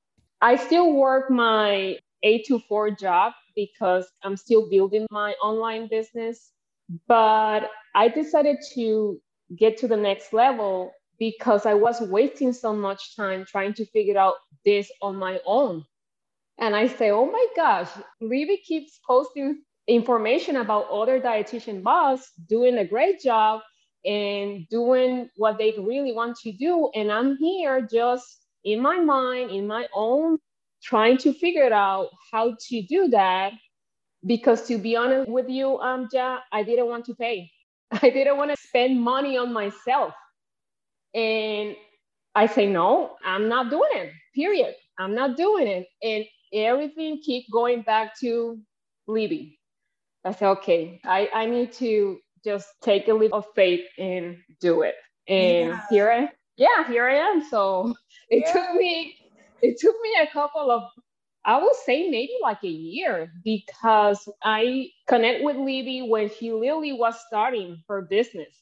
I 0.42 0.56
still 0.56 0.94
work 0.94 1.30
my 1.30 1.98
eight 2.24 2.46
to 2.48 2.60
four 2.68 2.92
job, 2.92 3.34
because 3.56 4.10
I'm 4.24 4.38
still 4.38 4.70
building 4.70 5.06
my 5.12 5.34
online 5.44 5.88
business. 5.90 6.52
But 7.08 7.70
I 7.96 8.08
decided 8.08 8.58
to 8.76 9.22
get 9.58 9.78
to 9.78 9.88
the 9.88 9.98
next 9.98 10.32
level 10.34 10.94
because 11.22 11.68
I 11.68 11.76
was 11.76 12.02
wasting 12.02 12.52
so 12.52 12.74
much 12.74 13.16
time 13.16 13.46
trying 13.46 13.76
to 13.76 13.86
figure 13.86 14.18
out 14.18 14.38
this 14.66 14.92
on 15.04 15.18
my 15.18 15.40
own. 15.46 15.86
And 16.58 16.76
I 16.76 16.88
say, 16.88 17.12
oh 17.12 17.28
my 17.30 17.46
gosh, 17.56 17.90
Libby 18.20 18.58
keeps 18.58 19.00
posting 19.06 19.62
information 19.88 20.56
about 20.56 20.90
other 20.90 21.22
dietitian 21.22 21.84
boss 21.84 22.28
doing 22.50 22.80
a 22.80 22.86
great 22.88 23.22
job 23.22 23.62
and 24.04 24.68
doing 24.70 25.30
what 25.38 25.60
they 25.60 25.76
really 25.78 26.12
want 26.12 26.38
to 26.38 26.52
do. 26.54 26.90
And 26.96 27.12
I'm 27.12 27.38
here 27.38 27.82
just 27.84 28.26
in 28.64 28.82
my 28.82 28.98
mind, 28.98 29.52
in 29.52 29.68
my 29.68 29.86
own, 29.94 30.40
trying 30.82 31.20
to 31.20 31.34
figure 31.34 31.72
out 31.72 32.08
how 32.32 32.56
to 32.70 32.82
do 32.82 33.10
that. 33.10 33.54
Because 34.26 34.68
to 34.70 34.80
be 34.80 34.96
honest 34.96 35.30
with 35.30 35.50
you, 35.50 35.78
um, 35.82 36.10
Yaa, 36.12 36.40
I 36.52 36.64
didn't 36.64 36.88
want 36.88 37.06
to 37.06 37.14
pay. 37.14 37.52
I 37.92 38.10
didn't 38.10 38.38
want 38.38 38.50
to 38.50 38.58
spend 38.58 39.00
money 39.00 39.38
on 39.38 39.54
myself. 39.54 40.16
And 41.14 41.76
I 42.36 42.48
say, 42.48 42.68
no, 42.68 43.16
I'm 43.26 43.50
not 43.50 43.70
doing 43.70 43.90
it, 43.96 44.12
period. 44.36 44.76
I'm 45.00 45.16
not 45.16 45.38
doing 45.38 45.68
it. 45.68 45.88
And 46.04 46.26
everything 46.54 47.22
keep 47.24 47.46
going 47.52 47.82
back 47.82 48.20
to 48.22 48.60
Libby. 49.08 49.60
I 50.26 50.32
said, 50.32 50.50
okay, 50.52 51.02
I, 51.06 51.30
I 51.34 51.46
need 51.46 51.74
to 51.74 52.20
just 52.44 52.68
take 52.82 53.08
a 53.08 53.14
leap 53.14 53.34
of 53.34 53.46
faith 53.56 53.86
and 53.98 54.38
do 54.60 54.82
it. 54.84 54.96
And 55.28 55.70
yeah. 55.70 55.82
here 55.90 56.12
I 56.12 56.30
yeah, 56.58 56.88
here 56.88 57.08
I 57.08 57.16
am. 57.16 57.44
So 57.50 57.96
it 58.30 58.44
yeah. 58.46 58.54
took 58.54 58.76
me 58.76 59.16
it 59.62 59.78
took 59.80 59.96
me 60.02 60.18
a 60.22 60.28
couple 60.28 60.72
of 60.72 60.84
I 61.46 61.62
would 61.62 61.76
say 61.86 62.10
maybe 62.10 62.34
like 62.42 62.64
a 62.64 62.68
year 62.70 63.32
because 63.44 64.30
I 64.44 64.90
connect 65.08 65.44
with 65.44 65.58
Libby 65.58 66.04
when 66.08 66.30
she 66.30 66.52
literally 66.52 66.94
was 66.94 67.16
starting 67.28 67.84
her 67.88 68.04
business. 68.04 68.56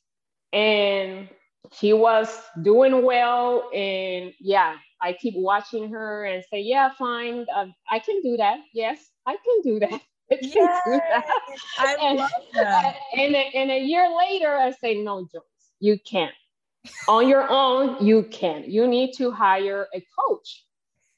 And 0.53 1.29
she 1.73 1.93
was 1.93 2.41
doing 2.61 3.03
well. 3.03 3.69
And 3.73 4.33
yeah, 4.39 4.75
I 5.01 5.13
keep 5.13 5.35
watching 5.37 5.89
her 5.91 6.25
and 6.25 6.43
say, 6.51 6.61
yeah, 6.61 6.89
fine, 6.97 7.45
uh, 7.55 7.67
I 7.89 7.99
can 7.99 8.21
do 8.21 8.37
that. 8.37 8.59
Yes, 8.73 8.99
I 9.25 9.35
can 9.35 9.61
do 9.63 9.79
that. 9.79 10.01
Yes, 10.41 10.81
I 11.79 11.95
and, 12.03 12.19
love 12.19 12.29
that. 12.53 12.95
And, 13.17 13.35
and 13.35 13.71
a 13.71 13.79
year 13.79 14.07
later, 14.15 14.55
I 14.55 14.71
say, 14.71 15.01
no, 15.01 15.27
Joyce, 15.31 15.41
you 15.79 15.97
can't. 16.05 16.35
On 17.07 17.27
your 17.27 17.49
own, 17.49 18.05
you 18.05 18.23
can. 18.23 18.63
You 18.67 18.87
need 18.87 19.13
to 19.17 19.31
hire 19.31 19.87
a 19.93 20.05
coach. 20.19 20.65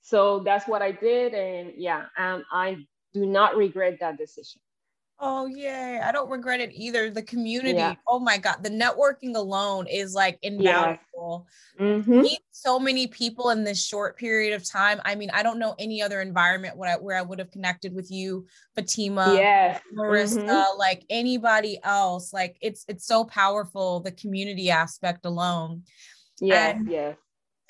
So 0.01 0.39
that's 0.45 0.67
what 0.67 0.81
I 0.81 0.91
did. 0.91 1.33
And 1.33 1.73
yeah, 1.75 2.05
um, 2.17 2.45
I 2.53 2.77
do 3.13 3.25
not 3.25 3.57
regret 3.57 3.97
that 3.99 4.17
decision. 4.17 4.61
Oh 5.23 5.45
yeah, 5.45 6.03
I 6.03 6.11
don't 6.11 6.31
regret 6.31 6.61
it 6.61 6.71
either. 6.73 7.11
The 7.11 7.21
community, 7.21 7.77
yeah. 7.77 7.93
oh 8.07 8.17
my 8.17 8.39
god, 8.39 8.63
the 8.63 8.71
networking 8.71 9.35
alone 9.35 9.85
is 9.85 10.15
like 10.15 10.39
invaluable. 10.41 11.47
Yeah. 11.79 11.85
Mm-hmm. 11.85 12.21
Meet 12.21 12.39
so 12.49 12.79
many 12.79 13.05
people 13.05 13.51
in 13.51 13.63
this 13.63 13.85
short 13.85 14.17
period 14.17 14.53
of 14.53 14.67
time. 14.67 14.99
I 15.05 15.13
mean, 15.13 15.29
I 15.31 15.43
don't 15.43 15.59
know 15.59 15.75
any 15.77 16.01
other 16.01 16.21
environment 16.21 16.75
where 16.75 16.93
I, 16.93 16.97
where 16.97 17.15
I 17.15 17.21
would 17.21 17.37
have 17.37 17.51
connected 17.51 17.93
with 17.93 18.09
you, 18.09 18.47
Fatima, 18.75 19.35
yes. 19.35 19.79
Marissa, 19.95 20.43
mm-hmm. 20.43 20.79
like 20.79 21.05
anybody 21.07 21.79
else. 21.83 22.33
Like 22.33 22.57
it's 22.59 22.83
it's 22.87 23.05
so 23.05 23.23
powerful 23.23 23.99
the 23.99 24.11
community 24.11 24.71
aspect 24.71 25.27
alone. 25.27 25.83
Yeah, 26.39 26.79
yeah 26.87 27.13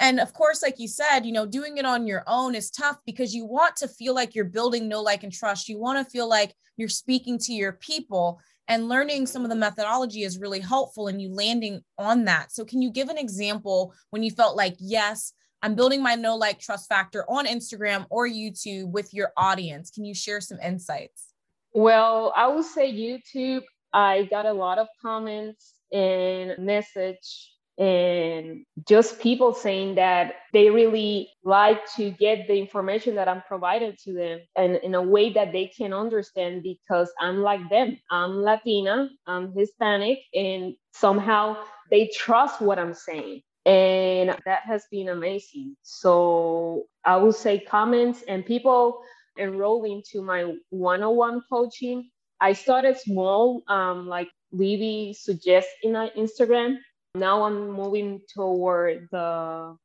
and 0.01 0.19
of 0.19 0.33
course 0.33 0.61
like 0.61 0.79
you 0.79 0.87
said 0.87 1.25
you 1.25 1.31
know 1.31 1.45
doing 1.45 1.77
it 1.77 1.85
on 1.85 2.05
your 2.05 2.23
own 2.27 2.55
is 2.55 2.69
tough 2.69 2.97
because 3.05 3.33
you 3.33 3.45
want 3.45 3.77
to 3.77 3.87
feel 3.87 4.13
like 4.13 4.35
you're 4.35 4.43
building 4.45 4.89
no 4.89 5.01
like 5.01 5.23
and 5.23 5.31
trust. 5.31 5.69
You 5.69 5.79
want 5.79 6.05
to 6.05 6.11
feel 6.11 6.27
like 6.27 6.53
you're 6.75 6.89
speaking 6.89 7.37
to 7.39 7.53
your 7.53 7.73
people 7.73 8.39
and 8.67 8.89
learning 8.89 9.27
some 9.27 9.43
of 9.43 9.49
the 9.49 9.55
methodology 9.55 10.23
is 10.23 10.39
really 10.39 10.59
helpful 10.59 11.07
and 11.07 11.21
you 11.21 11.33
landing 11.33 11.81
on 11.97 12.25
that. 12.25 12.51
So 12.51 12.65
can 12.65 12.81
you 12.81 12.91
give 12.91 13.09
an 13.09 13.17
example 13.17 13.93
when 14.09 14.23
you 14.23 14.31
felt 14.31 14.57
like 14.57 14.75
yes 14.79 15.33
i'm 15.61 15.75
building 15.75 16.01
my 16.01 16.15
no 16.15 16.35
like 16.35 16.59
trust 16.59 16.89
factor 16.89 17.23
on 17.29 17.45
instagram 17.45 18.05
or 18.09 18.27
youtube 18.27 18.89
with 18.89 19.13
your 19.13 19.31
audience. 19.37 19.91
Can 19.91 20.05
you 20.05 20.15
share 20.15 20.41
some 20.41 20.59
insights? 20.59 21.33
Well 21.73 22.33
i 22.35 22.47
would 22.47 22.65
say 22.65 22.91
youtube 22.91 23.63
i 23.93 24.23
got 24.23 24.45
a 24.45 24.53
lot 24.53 24.79
of 24.79 24.87
comments 25.01 25.73
and 25.91 26.57
message 26.57 27.51
and 27.81 28.63
just 28.87 29.19
people 29.19 29.55
saying 29.55 29.95
that 29.95 30.33
they 30.53 30.69
really 30.69 31.31
like 31.43 31.79
to 31.95 32.11
get 32.11 32.47
the 32.47 32.53
information 32.53 33.15
that 33.15 33.27
I'm 33.27 33.41
provided 33.47 33.97
to 34.03 34.13
them 34.13 34.39
and 34.55 34.75
in 34.75 34.93
a 34.93 35.01
way 35.01 35.33
that 35.33 35.51
they 35.51 35.65
can 35.65 35.91
understand 35.91 36.61
because 36.61 37.11
I'm 37.19 37.41
like 37.41 37.67
them. 37.71 37.97
I'm 38.11 38.33
Latina, 38.33 39.09
I'm 39.25 39.51
Hispanic, 39.57 40.19
and 40.31 40.75
somehow 40.93 41.57
they 41.89 42.11
trust 42.15 42.61
what 42.61 42.77
I'm 42.77 42.93
saying. 42.93 43.41
And 43.65 44.29
that 44.45 44.61
has 44.65 44.85
been 44.91 45.09
amazing. 45.09 45.75
So 45.81 46.83
I 47.03 47.17
would 47.17 47.35
say 47.35 47.57
comments 47.57 48.23
and 48.27 48.45
people 48.45 49.01
enrolling 49.39 50.03
to 50.11 50.21
my 50.21 50.53
one-on-one 50.69 51.41
coaching. 51.51 52.11
I 52.39 52.53
started 52.53 52.99
small, 52.99 53.63
um, 53.67 54.07
like 54.07 54.29
Libby 54.51 55.15
suggests 55.17 55.71
in 55.81 55.93
my 55.93 56.11
Instagram 56.15 56.77
now 57.15 57.43
I'm 57.43 57.71
moving 57.71 58.21
toward 58.33 59.07
the 59.11 59.75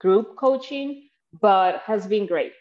group 0.00 0.36
coaching, 0.36 1.08
but 1.40 1.82
has 1.84 2.06
been 2.06 2.26
great. 2.26 2.52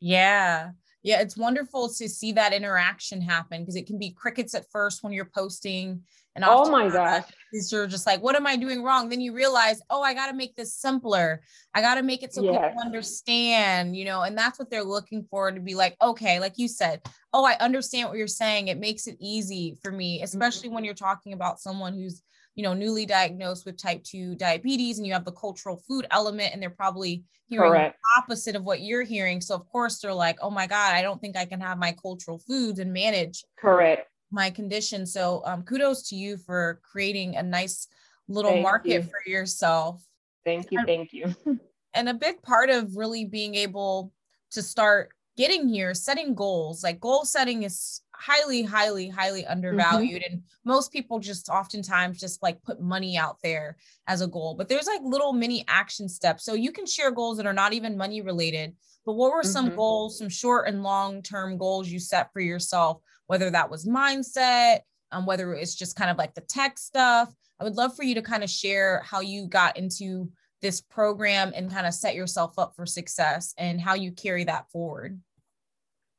Yeah. 0.00 0.70
Yeah, 1.02 1.20
it's 1.20 1.36
wonderful 1.36 1.88
to 1.88 2.08
see 2.08 2.32
that 2.32 2.52
interaction 2.52 3.20
happen 3.20 3.62
because 3.62 3.76
it 3.76 3.86
can 3.86 3.98
be 3.98 4.10
crickets 4.10 4.54
at 4.54 4.70
first 4.70 5.02
when 5.02 5.12
you're 5.12 5.30
posting. 5.32 6.02
And 6.34 6.44
oh 6.46 6.70
my 6.70 6.88
gosh, 6.88 7.24
you're 7.70 7.86
just 7.86 8.06
like, 8.06 8.22
what 8.22 8.36
am 8.36 8.46
I 8.46 8.56
doing 8.56 8.82
wrong? 8.82 9.08
Then 9.08 9.20
you 9.20 9.32
realize, 9.32 9.80
oh, 9.90 10.02
I 10.02 10.14
got 10.14 10.28
to 10.28 10.36
make 10.36 10.54
this 10.54 10.74
simpler. 10.74 11.40
I 11.74 11.80
got 11.80 11.96
to 11.96 12.02
make 12.02 12.22
it 12.22 12.32
so 12.32 12.42
yes. 12.42 12.52
people 12.52 12.82
understand, 12.84 13.96
you 13.96 14.04
know, 14.04 14.22
and 14.22 14.36
that's 14.36 14.58
what 14.58 14.70
they're 14.70 14.84
looking 14.84 15.26
for 15.30 15.50
to 15.50 15.60
be 15.60 15.74
like, 15.74 15.96
okay, 16.02 16.38
like 16.38 16.58
you 16.58 16.68
said, 16.68 17.00
oh, 17.32 17.44
I 17.44 17.56
understand 17.58 18.08
what 18.08 18.18
you're 18.18 18.26
saying. 18.26 18.68
It 18.68 18.78
makes 18.78 19.06
it 19.06 19.16
easy 19.20 19.78
for 19.82 19.90
me, 19.90 20.22
especially 20.22 20.68
mm-hmm. 20.68 20.74
when 20.76 20.84
you're 20.84 20.94
talking 20.94 21.32
about 21.32 21.60
someone 21.60 21.94
who's 21.94 22.22
you 22.58 22.64
know, 22.64 22.74
newly 22.74 23.06
diagnosed 23.06 23.64
with 23.64 23.76
type 23.76 24.02
2 24.02 24.34
diabetes 24.34 24.98
and 24.98 25.06
you 25.06 25.12
have 25.12 25.24
the 25.24 25.30
cultural 25.30 25.80
food 25.86 26.08
element 26.10 26.52
and 26.52 26.60
they're 26.60 26.68
probably 26.68 27.22
hearing 27.46 27.70
Correct. 27.70 27.96
the 27.96 28.20
opposite 28.20 28.56
of 28.56 28.64
what 28.64 28.80
you're 28.80 29.04
hearing. 29.04 29.40
So 29.40 29.54
of 29.54 29.64
course 29.68 30.00
they're 30.00 30.12
like, 30.12 30.38
"Oh 30.42 30.50
my 30.50 30.66
god, 30.66 30.92
I 30.92 31.00
don't 31.00 31.20
think 31.20 31.36
I 31.36 31.44
can 31.44 31.60
have 31.60 31.78
my 31.78 31.92
cultural 31.92 32.40
foods 32.40 32.80
and 32.80 32.92
manage 32.92 33.44
Correct. 33.56 34.08
my 34.32 34.50
condition." 34.50 35.06
So 35.06 35.40
um, 35.44 35.62
kudos 35.62 36.08
to 36.08 36.16
you 36.16 36.36
for 36.36 36.80
creating 36.82 37.36
a 37.36 37.44
nice 37.44 37.86
little 38.26 38.50
thank 38.50 38.64
market 38.64 39.02
you. 39.04 39.08
for 39.08 39.30
yourself. 39.30 40.02
Thank 40.44 40.72
you, 40.72 40.80
thank 40.84 41.12
you. 41.12 41.32
and 41.94 42.08
a 42.08 42.14
big 42.14 42.42
part 42.42 42.70
of 42.70 42.96
really 42.96 43.24
being 43.24 43.54
able 43.54 44.12
to 44.50 44.62
start 44.62 45.10
getting 45.36 45.68
here 45.68 45.94
setting 45.94 46.34
goals 46.34 46.82
like 46.82 46.98
goal 46.98 47.24
setting 47.24 47.62
is 47.62 48.00
highly 48.18 48.62
highly 48.62 49.08
highly 49.08 49.42
mm-hmm. 49.42 49.52
undervalued 49.52 50.22
mm-hmm. 50.22 50.34
and 50.34 50.42
most 50.64 50.92
people 50.92 51.18
just 51.18 51.48
oftentimes 51.48 52.18
just 52.18 52.42
like 52.42 52.62
put 52.62 52.80
money 52.80 53.16
out 53.16 53.36
there 53.42 53.76
as 54.06 54.20
a 54.20 54.26
goal 54.26 54.54
but 54.54 54.68
there's 54.68 54.86
like 54.86 55.00
little 55.04 55.32
mini 55.32 55.64
action 55.68 56.08
steps 56.08 56.44
so 56.44 56.54
you 56.54 56.72
can 56.72 56.86
share 56.86 57.10
goals 57.10 57.36
that 57.36 57.46
are 57.46 57.52
not 57.52 57.72
even 57.72 57.96
money 57.96 58.20
related 58.20 58.74
but 59.06 59.14
what 59.14 59.32
were 59.32 59.42
some 59.42 59.66
mm-hmm. 59.66 59.76
goals 59.76 60.18
some 60.18 60.28
short 60.28 60.68
and 60.68 60.82
long 60.82 61.22
term 61.22 61.56
goals 61.56 61.88
you 61.88 61.98
set 62.00 62.32
for 62.32 62.40
yourself 62.40 63.00
whether 63.26 63.50
that 63.50 63.70
was 63.70 63.86
mindset 63.86 64.80
um, 65.12 65.24
whether 65.24 65.54
it's 65.54 65.74
just 65.74 65.96
kind 65.96 66.10
of 66.10 66.18
like 66.18 66.34
the 66.34 66.40
tech 66.42 66.78
stuff 66.78 67.32
i 67.60 67.64
would 67.64 67.76
love 67.76 67.94
for 67.94 68.02
you 68.02 68.14
to 68.14 68.22
kind 68.22 68.42
of 68.42 68.50
share 68.50 69.02
how 69.04 69.20
you 69.20 69.46
got 69.46 69.76
into 69.76 70.28
this 70.60 70.80
program 70.80 71.52
and 71.54 71.70
kind 71.70 71.86
of 71.86 71.94
set 71.94 72.16
yourself 72.16 72.58
up 72.58 72.74
for 72.74 72.84
success 72.84 73.54
and 73.58 73.80
how 73.80 73.94
you 73.94 74.10
carry 74.10 74.42
that 74.44 74.68
forward 74.70 75.20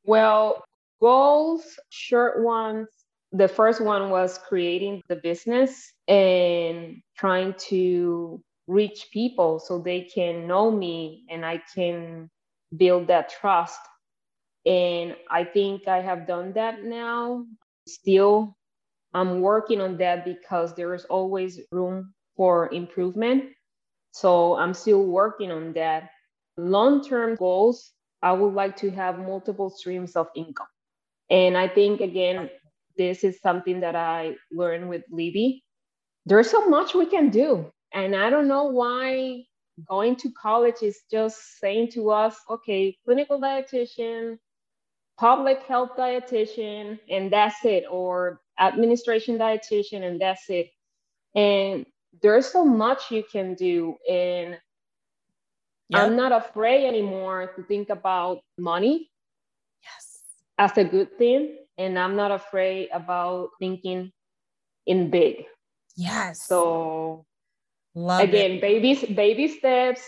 well, 0.06 0.63
goals, 1.00 1.79
short 1.89 2.44
ones. 2.44 2.88
The 3.32 3.48
first 3.48 3.82
one 3.82 4.10
was 4.10 4.39
creating 4.48 5.03
the 5.08 5.15
business 5.18 5.94
and 6.08 7.01
trying 7.18 7.53
to 7.70 8.41
reach 8.68 9.08
people 9.12 9.60
so 9.60 9.79
they 9.79 10.01
can 10.01 10.48
know 10.48 10.72
me 10.72 11.25
and 11.29 11.46
I 11.46 11.62
can 11.75 12.29
build 12.75 13.08
that 13.08 13.29
trust. 13.29 13.79
And 14.65 15.15
I 15.29 15.44
think 15.44 15.88
I 15.88 16.01
have 16.01 16.27
done 16.27 16.53
that 16.53 16.84
now. 16.84 17.46
Still, 17.88 18.56
I'm 19.13 19.41
working 19.41 19.82
on 19.82 19.98
that 19.98 20.25
because 20.25 20.75
there 20.75 20.94
is 20.94 21.06
always 21.06 21.62
room 21.72 22.13
for 22.36 22.72
improvement. 22.74 23.46
So 24.12 24.56
I'm 24.56 24.74
still 24.74 25.06
working 25.06 25.51
on 25.51 25.74
that. 25.74 26.10
Long 26.58 27.03
term 27.03 27.36
goals, 27.36 27.91
I 28.22 28.34
would 28.34 28.53
like 28.53 28.75
to 28.77 28.91
have 28.91 29.20
multiple 29.20 29.70
streams 29.70 30.15
of 30.15 30.27
income. 30.36 30.68
And 31.29 31.57
I 31.57 31.67
think, 31.67 32.01
again, 32.01 32.50
this 32.98 33.24
is 33.24 33.39
something 33.41 33.81
that 33.81 33.95
I 33.95 34.36
learned 34.51 34.89
with 34.89 35.03
Libby. 35.12 35.63
There's 36.25 36.50
so 36.50 36.69
much 36.69 36.95
we 36.95 37.05
can 37.05 37.29
do. 37.29 37.71
And 37.93 38.15
I 38.15 38.29
don't 38.29 38.48
know 38.48 38.65
why 38.65 39.45
going 39.88 40.15
to 40.17 40.31
college 40.31 40.83
is 40.83 41.01
just 41.12 41.59
saying 41.59 41.91
to 41.93 42.12
us, 42.12 42.38
okay, 42.50 42.98
clinical 43.05 43.39
dietitian, 43.41 44.38
public 45.19 45.63
health 45.63 45.91
dietitian 45.98 47.00
and 47.09 47.31
that's 47.31 47.65
it, 47.65 47.86
or 47.89 48.41
administration 48.59 49.38
dietitian 49.38 50.03
and 50.03 50.21
that's 50.21 50.50
it. 50.50 50.71
And 51.36 51.86
there's 52.21 52.48
so 52.48 52.65
much 52.65 53.12
you 53.12 53.24
can 53.31 53.55
do. 53.55 53.95
And. 54.09 54.57
I'm 55.93 56.15
not 56.15 56.31
afraid 56.31 56.88
anymore 56.88 57.51
to 57.55 57.63
think 57.63 57.89
about 57.89 58.41
money. 58.59 59.09
As 60.60 60.78
a 60.78 60.84
good 60.84 61.18
thing. 61.18 61.58
And 61.80 61.98
I'm 61.98 62.16
not 62.16 62.30
afraid 62.30 62.89
about 62.94 63.50
thinking 63.60 64.12
in 64.86 65.10
big. 65.10 65.46
Yes. 65.96 66.46
So 66.46 67.25
Love 67.96 68.22
again, 68.22 68.51
it. 68.54 68.62
babies, 68.62 69.04
baby 69.04 69.48
steps. 69.48 70.01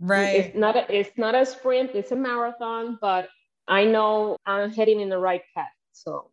Right. 0.00 0.36
It's 0.36 0.56
not 0.56 0.76
a 0.76 0.84
it's 0.94 1.16
not 1.16 1.34
a 1.34 1.46
sprint, 1.46 1.92
it's 1.94 2.12
a 2.12 2.16
marathon, 2.16 2.98
but 3.00 3.28
I 3.66 3.84
know 3.84 4.36
I'm 4.46 4.70
heading 4.70 5.00
in 5.00 5.08
the 5.08 5.18
right 5.18 5.42
path. 5.56 5.66
So 5.92 6.30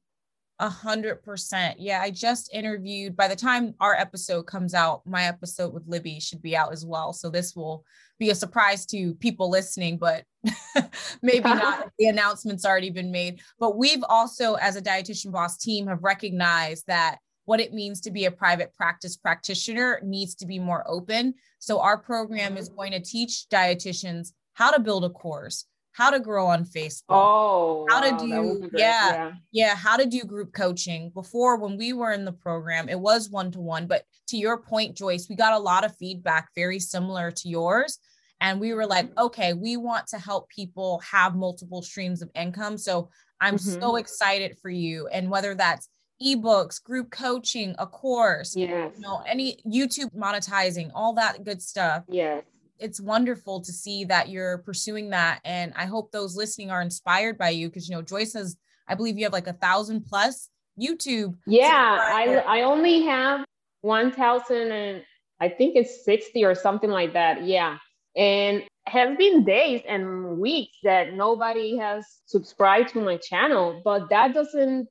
a 0.60 0.70
hundred 0.70 1.22
percent. 1.24 1.80
Yeah, 1.80 2.02
I 2.02 2.12
just 2.12 2.54
interviewed. 2.54 3.16
By 3.16 3.28
the 3.28 3.36
time 3.36 3.74
our 3.80 3.96
episode 3.96 4.44
comes 4.44 4.74
out, 4.74 5.02
my 5.06 5.24
episode 5.24 5.74
with 5.74 5.84
Libby 5.88 6.20
should 6.20 6.42
be 6.42 6.56
out 6.56 6.72
as 6.72 6.86
well. 6.86 7.14
So 7.14 7.30
this 7.30 7.56
will 7.56 7.84
be 8.20 8.30
a 8.30 8.36
surprise 8.36 8.86
to 8.88 9.14
people 9.16 9.50
listening, 9.50 9.98
but 9.98 10.24
maybe 11.22 11.44
not. 11.50 11.90
the 12.00 12.08
announcement's 12.08 12.66
already 12.66 12.90
been 12.90 13.12
made. 13.12 13.42
But 13.60 13.78
we've 13.78 14.04
also, 14.08 14.54
as 14.56 14.76
a 14.76 14.82
dietitian 14.82 15.32
boss 15.32 15.58
team, 15.58 15.88
have 15.88 16.04
recognized 16.04 16.88
that 16.88 17.18
what 17.46 17.60
it 17.60 17.74
means 17.74 18.02
to 18.02 18.12
be 18.12 18.26
a 18.26 18.32
private 18.32 18.74
practice 18.74 19.16
practitioner 19.16 20.00
needs 20.04 20.36
to 20.36 20.46
be 20.46 20.60
more 20.60 20.84
open. 20.88 21.36
So 21.60 21.80
our 21.80 21.98
program 21.98 22.58
is 22.58 22.70
mm-hmm. 22.70 22.78
going 22.78 22.92
to 22.94 23.02
teach 23.02 23.46
dietitians 23.52 24.32
how 24.54 24.72
to 24.72 24.80
build 24.80 25.06
a 25.06 25.10
course, 25.10 25.66
how 25.96 26.10
to 26.10 26.20
grow 26.20 26.48
on 26.48 26.66
Facebook. 26.66 27.04
Oh, 27.10 27.88
how 27.90 28.02
wow, 28.02 28.18
to 28.18 28.26
do 28.26 28.70
yeah, 28.74 29.12
yeah, 29.12 29.32
yeah, 29.54 29.76
how 29.76 29.96
to 29.96 30.06
do 30.06 30.24
group 30.24 30.52
coaching. 30.52 31.10
Before 31.12 31.56
when 31.56 31.78
we 31.78 31.94
were 31.94 32.12
in 32.12 32.26
the 32.26 32.34
program, 32.34 32.90
it 32.90 33.00
was 33.00 33.30
one 33.30 33.50
to 33.52 33.62
one, 33.62 33.88
but 33.88 34.04
to 34.28 34.38
your 34.38 34.58
point 34.58 34.98
Joyce, 34.98 35.28
we 35.30 35.38
got 35.38 35.54
a 35.54 35.60
lot 35.60 35.86
of 35.86 35.96
feedback 35.96 36.50
very 36.54 36.80
similar 36.80 37.32
to 37.32 37.48
yours 37.48 37.98
and 38.42 38.60
we 38.60 38.74
were 38.74 38.86
like, 38.86 39.10
okay, 39.18 39.54
we 39.54 39.78
want 39.78 40.08
to 40.08 40.20
help 40.20 40.50
people 40.50 41.00
have 41.00 41.34
multiple 41.34 41.82
streams 41.82 42.22
of 42.22 42.30
income. 42.36 42.78
So 42.78 43.10
I'm 43.40 43.56
mm-hmm. 43.56 43.82
so 43.82 43.96
excited 43.96 44.58
for 44.62 44.70
you 44.70 45.08
and 45.08 45.30
whether 45.30 45.56
that's 45.56 45.88
ebooks, 46.22 46.84
group 46.84 47.10
coaching, 47.10 47.74
a 47.80 47.88
course, 47.88 48.54
yeah, 48.54 48.90
you 48.94 49.00
know, 49.00 49.24
any 49.26 49.60
YouTube 49.66 50.14
monetizing, 50.14 50.92
all 50.94 51.14
that 51.14 51.46
good 51.46 51.62
stuff. 51.62 52.04
Yeah 52.10 52.42
it's 52.80 53.00
wonderful 53.00 53.62
to 53.62 53.72
see 53.72 54.06
that 54.06 54.30
you're 54.30 54.60
pursuing 54.60 55.10
that. 55.12 55.40
And 55.46 55.74
I 55.76 55.86
hope 55.86 56.12
those 56.12 56.36
listening 56.36 56.72
are 56.72 56.82
inspired 56.82 57.38
by 57.38 57.50
you 57.50 57.70
because, 57.70 57.90
you 57.90 57.96
know, 57.96 58.02
Joyce 58.02 58.34
says, 58.34 58.58
I 58.88 58.96
believe 58.96 59.18
you 59.18 59.24
have 59.24 59.34
like 59.34 59.48
a 59.48 59.54
thousand 59.54 60.06
plus 60.06 60.50
YouTube. 60.80 61.36
Yeah, 61.48 61.98
I, 62.02 62.44
I 62.48 62.62
only 62.64 63.04
have 63.04 63.46
1,000 63.82 64.72
and 64.72 65.04
I 65.40 65.50
think 65.50 65.76
it's 65.76 66.04
60 66.06 66.44
or 66.44 66.56
something 66.56 66.90
like 66.90 67.14
that. 67.14 67.46
Yeah. 67.46 67.78
And 68.16 68.64
have 68.88 69.18
been 69.18 69.44
days 69.44 69.82
and 69.88 70.40
weeks 70.40 70.78
that 70.84 71.14
nobody 71.14 71.78
has 71.78 72.06
subscribed 72.26 72.90
to 72.90 73.02
my 73.02 73.18
channel, 73.18 73.82
but 73.84 74.10
that 74.10 74.34
doesn't 74.34 74.88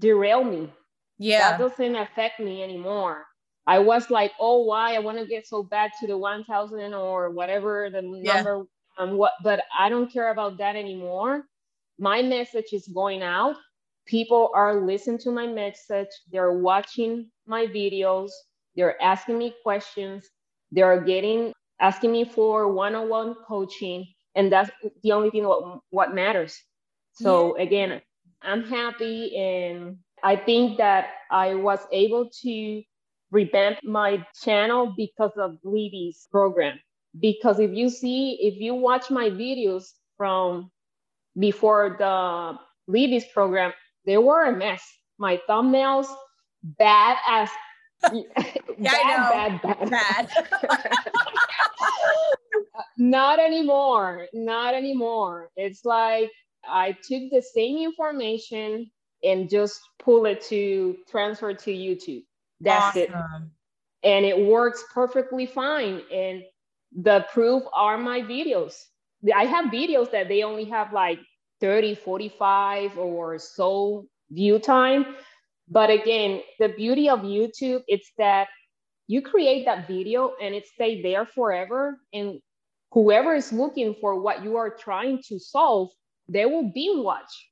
derail 0.00 0.44
me. 0.44 0.72
Yeah. 1.18 1.50
That 1.50 1.58
doesn't 1.58 1.96
affect 1.96 2.40
me 2.40 2.62
anymore. 2.62 3.24
I 3.66 3.78
was 3.78 4.10
like, 4.10 4.32
oh, 4.40 4.64
why 4.64 4.94
I 4.94 4.98
want 4.98 5.18
to 5.18 5.26
get 5.26 5.46
so 5.46 5.62
bad 5.62 5.90
to 6.00 6.06
the 6.06 6.16
1000 6.16 6.94
or 6.94 7.30
whatever 7.30 7.90
the 7.90 8.02
yeah. 8.22 8.36
number, 8.36 8.64
um, 8.98 9.16
what, 9.16 9.32
but 9.42 9.62
I 9.78 9.88
don't 9.88 10.12
care 10.12 10.30
about 10.30 10.58
that 10.58 10.76
anymore. 10.76 11.44
My 11.98 12.22
message 12.22 12.72
is 12.72 12.88
going 12.88 13.22
out. 13.22 13.56
People 14.06 14.50
are 14.54 14.80
listening 14.80 15.18
to 15.18 15.30
my 15.30 15.46
message. 15.46 16.08
They're 16.32 16.58
watching 16.58 17.30
my 17.46 17.66
videos. 17.66 18.30
They're 18.74 19.00
asking 19.02 19.38
me 19.38 19.54
questions. 19.62 20.26
They're 20.72 21.00
getting, 21.00 21.52
asking 21.80 22.12
me 22.12 22.24
for 22.24 22.72
one-on-one 22.72 23.36
coaching. 23.46 24.06
And 24.34 24.50
that's 24.50 24.70
the 25.02 25.12
only 25.12 25.30
thing 25.30 25.44
what, 25.44 25.80
what 25.90 26.14
matters. 26.14 26.58
So 27.12 27.56
yeah. 27.56 27.64
again, 27.64 28.02
I'm 28.42 28.64
happy. 28.64 29.36
And 29.36 29.98
I 30.22 30.36
think 30.36 30.78
that 30.78 31.10
I 31.30 31.54
was 31.54 31.80
able 31.92 32.30
to 32.42 32.82
revamp 33.30 33.78
my 33.84 34.24
channel 34.42 34.94
because 34.96 35.32
of 35.36 35.58
Libby's 35.64 36.26
program. 36.30 36.78
Because 37.18 37.58
if 37.58 37.72
you 37.72 37.90
see, 37.90 38.38
if 38.40 38.60
you 38.60 38.74
watch 38.74 39.10
my 39.10 39.30
videos 39.30 39.84
from 40.16 40.70
before 41.38 41.96
the 41.98 42.58
Libby's 42.86 43.24
program, 43.32 43.72
they 44.06 44.18
were 44.18 44.44
a 44.44 44.56
mess. 44.56 44.82
My 45.18 45.40
thumbnails, 45.48 46.06
bad 46.62 47.16
as 47.28 47.50
yeah, 48.12 48.22
bad, 48.78 49.60
bad, 49.62 49.90
bad, 49.90 49.90
bad. 49.90 50.30
not 52.98 53.38
anymore. 53.38 54.26
Not 54.32 54.74
anymore. 54.74 55.50
It's 55.56 55.84
like 55.84 56.30
I 56.64 56.92
took 56.92 57.30
the 57.30 57.42
same 57.54 57.78
information 57.78 58.90
and 59.22 59.50
just 59.50 59.80
pull 59.98 60.26
it 60.26 60.40
to 60.48 60.96
transfer 61.10 61.52
to 61.52 61.70
YouTube. 61.70 62.22
That's 62.60 62.96
awesome. 62.96 63.02
it. 64.02 64.08
And 64.08 64.24
it 64.24 64.38
works 64.38 64.84
perfectly 64.92 65.46
fine. 65.46 66.02
And 66.12 66.42
the 66.96 67.26
proof 67.32 67.62
are 67.74 67.98
my 67.98 68.20
videos. 68.20 68.74
I 69.34 69.44
have 69.44 69.66
videos 69.66 70.10
that 70.12 70.28
they 70.28 70.42
only 70.42 70.64
have 70.64 70.92
like 70.92 71.18
30, 71.60 71.94
45 71.94 72.98
or 72.98 73.38
so 73.38 74.06
view 74.30 74.58
time. 74.58 75.14
But 75.68 75.90
again, 75.90 76.42
the 76.58 76.70
beauty 76.70 77.08
of 77.08 77.20
YouTube, 77.20 77.82
it's 77.86 78.10
that 78.18 78.48
you 79.06 79.22
create 79.22 79.66
that 79.66 79.86
video 79.86 80.32
and 80.42 80.54
it 80.54 80.66
stay 80.66 81.02
there 81.02 81.26
forever. 81.26 82.00
And 82.12 82.40
whoever 82.92 83.34
is 83.34 83.52
looking 83.52 83.94
for 84.00 84.20
what 84.20 84.42
you 84.42 84.56
are 84.56 84.70
trying 84.70 85.22
to 85.28 85.38
solve, 85.38 85.90
they 86.28 86.46
will 86.46 86.72
be 86.72 86.92
watch. 86.96 87.48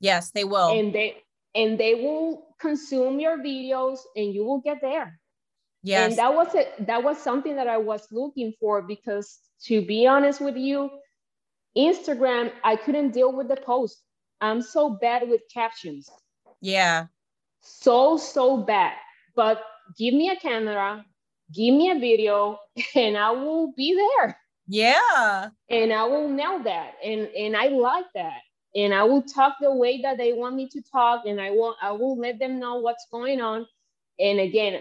Yes, 0.00 0.30
they 0.30 0.44
will. 0.44 0.70
And 0.70 0.94
they 0.94 1.16
and 1.54 1.78
they 1.78 1.94
will 1.94 2.46
consume 2.60 3.20
your 3.20 3.38
videos 3.38 3.98
and 4.16 4.32
you 4.34 4.44
will 4.44 4.60
get 4.60 4.80
there. 4.80 5.18
Yes. 5.82 6.10
And 6.10 6.18
that 6.18 6.34
was 6.34 6.54
it. 6.54 6.86
That 6.86 7.02
was 7.02 7.18
something 7.18 7.56
that 7.56 7.66
I 7.66 7.78
was 7.78 8.06
looking 8.12 8.52
for 8.60 8.82
because 8.82 9.38
to 9.64 9.84
be 9.84 10.06
honest 10.06 10.40
with 10.40 10.56
you, 10.56 10.90
Instagram, 11.76 12.52
I 12.64 12.76
couldn't 12.76 13.12
deal 13.12 13.32
with 13.32 13.48
the 13.48 13.56
post. 13.56 14.02
I'm 14.40 14.62
so 14.62 14.90
bad 14.90 15.28
with 15.28 15.42
captions. 15.52 16.10
Yeah. 16.60 17.06
So, 17.62 18.16
so 18.16 18.58
bad. 18.58 18.94
But 19.34 19.62
give 19.96 20.14
me 20.14 20.30
a 20.30 20.36
camera, 20.36 21.04
give 21.54 21.74
me 21.74 21.90
a 21.90 21.98
video, 21.98 22.58
and 22.94 23.16
I 23.16 23.30
will 23.30 23.72
be 23.76 23.94
there. 23.94 24.36
Yeah. 24.66 25.48
And 25.68 25.92
I 25.92 26.04
will 26.04 26.28
nail 26.28 26.62
that. 26.62 26.94
And 27.04 27.28
and 27.36 27.56
I 27.56 27.68
like 27.68 28.06
that 28.14 28.40
and 28.74 28.94
I 28.94 29.02
will 29.04 29.22
talk 29.22 29.56
the 29.60 29.74
way 29.74 30.00
that 30.02 30.16
they 30.16 30.32
want 30.32 30.56
me 30.56 30.68
to 30.68 30.82
talk, 30.82 31.26
and 31.26 31.40
I 31.40 31.50
will 31.50 31.76
I 31.82 31.92
will 31.92 32.18
let 32.18 32.38
them 32.38 32.58
know 32.58 32.78
what's 32.78 33.06
going 33.10 33.40
on. 33.40 33.66
And 34.18 34.40
again, 34.40 34.80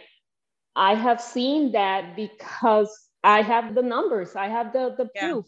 I 0.75 0.95
have 0.95 1.21
seen 1.21 1.71
that 1.71 2.15
because 2.15 2.89
I 3.23 3.41
have 3.41 3.75
the 3.75 3.81
numbers, 3.81 4.35
I 4.35 4.47
have 4.47 4.73
the 4.73 4.95
the 4.97 5.09
yeah. 5.15 5.31
proof. 5.31 5.45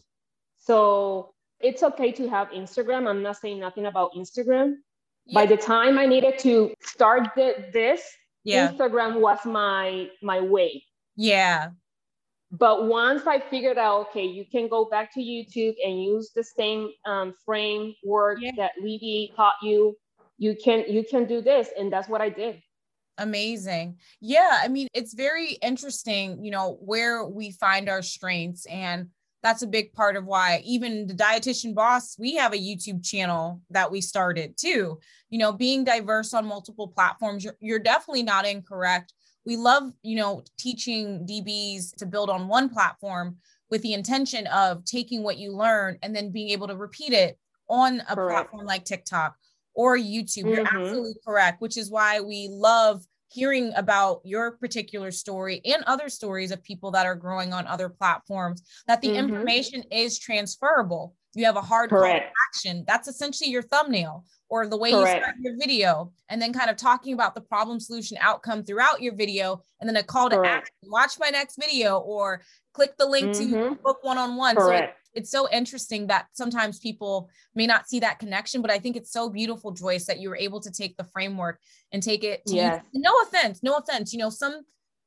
So 0.58 1.34
it's 1.60 1.82
okay 1.82 2.12
to 2.12 2.28
have 2.28 2.48
Instagram. 2.48 3.08
I'm 3.08 3.22
not 3.22 3.36
saying 3.36 3.60
nothing 3.60 3.86
about 3.86 4.12
Instagram. 4.14 4.76
Yeah. 5.26 5.40
By 5.40 5.46
the 5.46 5.56
time 5.56 5.98
I 5.98 6.06
needed 6.06 6.38
to 6.40 6.74
start 6.80 7.28
the, 7.36 7.66
this, 7.72 8.02
yeah. 8.44 8.72
Instagram 8.72 9.20
was 9.20 9.38
my 9.44 10.08
my 10.22 10.40
way. 10.40 10.84
Yeah. 11.16 11.70
But 12.52 12.86
once 12.86 13.26
I 13.26 13.40
figured 13.40 13.78
out, 13.78 14.08
okay, 14.08 14.26
you 14.26 14.44
can 14.44 14.68
go 14.68 14.84
back 14.84 15.12
to 15.14 15.20
YouTube 15.20 15.74
and 15.82 16.02
use 16.02 16.32
the 16.34 16.44
same 16.44 16.90
um, 17.06 17.34
framework 17.46 18.38
yeah. 18.40 18.50
that 18.58 18.72
Libby 18.78 19.32
taught 19.34 19.54
you. 19.62 19.96
You 20.36 20.54
can 20.62 20.84
you 20.86 21.04
can 21.04 21.24
do 21.24 21.40
this, 21.40 21.70
and 21.78 21.90
that's 21.90 22.08
what 22.08 22.20
I 22.20 22.28
did. 22.28 22.60
Amazing. 23.18 23.98
Yeah, 24.20 24.58
I 24.62 24.68
mean, 24.68 24.88
it's 24.92 25.14
very 25.14 25.52
interesting, 25.62 26.44
you 26.44 26.50
know, 26.50 26.78
where 26.80 27.24
we 27.24 27.52
find 27.52 27.88
our 27.88 28.02
strengths 28.02 28.66
and 28.66 29.08
that's 29.42 29.62
a 29.62 29.66
big 29.66 29.92
part 29.92 30.16
of 30.16 30.24
why 30.24 30.62
even 30.64 31.06
the 31.06 31.14
dietitian 31.14 31.74
boss 31.74 32.16
we 32.18 32.36
have 32.36 32.52
a 32.52 32.56
youtube 32.56 33.04
channel 33.04 33.60
that 33.70 33.90
we 33.90 34.00
started 34.00 34.56
too 34.56 34.98
you 35.30 35.38
know 35.38 35.52
being 35.52 35.84
diverse 35.84 36.32
on 36.32 36.46
multiple 36.46 36.88
platforms 36.88 37.44
you're, 37.44 37.56
you're 37.60 37.78
definitely 37.78 38.22
not 38.22 38.46
incorrect 38.46 39.12
we 39.44 39.56
love, 39.56 39.92
you 40.02 40.16
know, 40.16 40.44
teaching 40.58 41.26
DBs 41.26 41.94
to 41.96 42.06
build 42.06 42.30
on 42.30 42.48
one 42.48 42.68
platform 42.68 43.36
with 43.70 43.82
the 43.82 43.94
intention 43.94 44.46
of 44.48 44.84
taking 44.84 45.22
what 45.22 45.38
you 45.38 45.52
learn 45.52 45.98
and 46.02 46.14
then 46.14 46.30
being 46.30 46.50
able 46.50 46.68
to 46.68 46.76
repeat 46.76 47.12
it 47.12 47.38
on 47.68 48.00
a 48.08 48.14
correct. 48.14 48.50
platform 48.50 48.66
like 48.66 48.84
TikTok 48.84 49.34
or 49.74 49.96
YouTube. 49.96 50.44
Mm-hmm. 50.44 50.48
You're 50.48 50.66
absolutely 50.66 51.14
correct, 51.26 51.60
which 51.60 51.76
is 51.76 51.90
why 51.90 52.20
we 52.20 52.48
love 52.50 53.02
hearing 53.28 53.72
about 53.76 54.20
your 54.24 54.52
particular 54.52 55.10
story 55.10 55.62
and 55.64 55.82
other 55.86 56.10
stories 56.10 56.50
of 56.50 56.62
people 56.62 56.90
that 56.90 57.06
are 57.06 57.14
growing 57.14 57.52
on 57.52 57.66
other 57.66 57.88
platforms 57.88 58.62
that 58.86 59.00
the 59.00 59.08
mm-hmm. 59.08 59.18
information 59.18 59.82
is 59.90 60.18
transferable 60.18 61.14
you 61.34 61.44
have 61.44 61.56
a 61.56 61.62
hard 61.62 61.90
Correct. 61.90 62.32
action. 62.48 62.84
That's 62.86 63.08
essentially 63.08 63.50
your 63.50 63.62
thumbnail 63.62 64.24
or 64.48 64.66
the 64.66 64.76
way 64.76 64.92
Correct. 64.92 65.16
you 65.16 65.22
start 65.22 65.36
your 65.40 65.56
video, 65.56 66.12
and 66.28 66.40
then 66.40 66.52
kind 66.52 66.68
of 66.68 66.76
talking 66.76 67.14
about 67.14 67.34
the 67.34 67.40
problem 67.40 67.80
solution 67.80 68.18
outcome 68.20 68.62
throughout 68.64 69.00
your 69.00 69.14
video, 69.14 69.62
and 69.80 69.88
then 69.88 69.96
a 69.96 70.02
call 70.02 70.28
to 70.28 70.36
Correct. 70.36 70.68
action. 70.68 70.90
Watch 70.90 71.18
my 71.18 71.30
next 71.30 71.56
video 71.56 71.98
or 72.00 72.42
click 72.74 72.96
the 72.98 73.06
link 73.06 73.28
mm-hmm. 73.28 73.52
to 73.52 73.74
book 73.76 73.98
one 74.02 74.18
on 74.18 74.36
one. 74.36 74.56
So 74.56 74.70
it, 74.70 74.90
it's 75.14 75.30
so 75.30 75.48
interesting 75.50 76.06
that 76.08 76.26
sometimes 76.32 76.78
people 76.78 77.30
may 77.54 77.66
not 77.66 77.88
see 77.88 78.00
that 78.00 78.18
connection, 78.18 78.60
but 78.60 78.70
I 78.70 78.78
think 78.78 78.96
it's 78.96 79.10
so 79.10 79.30
beautiful, 79.30 79.70
Joyce, 79.70 80.04
that 80.06 80.20
you 80.20 80.28
were 80.28 80.36
able 80.36 80.60
to 80.60 80.70
take 80.70 80.98
the 80.98 81.04
framework 81.04 81.58
and 81.90 82.02
take 82.02 82.22
it 82.22 82.44
to 82.46 82.54
yes. 82.54 82.84
no 82.92 83.12
offense, 83.22 83.62
no 83.62 83.76
offense. 83.76 84.12
You 84.12 84.18
know, 84.18 84.30
some 84.30 84.62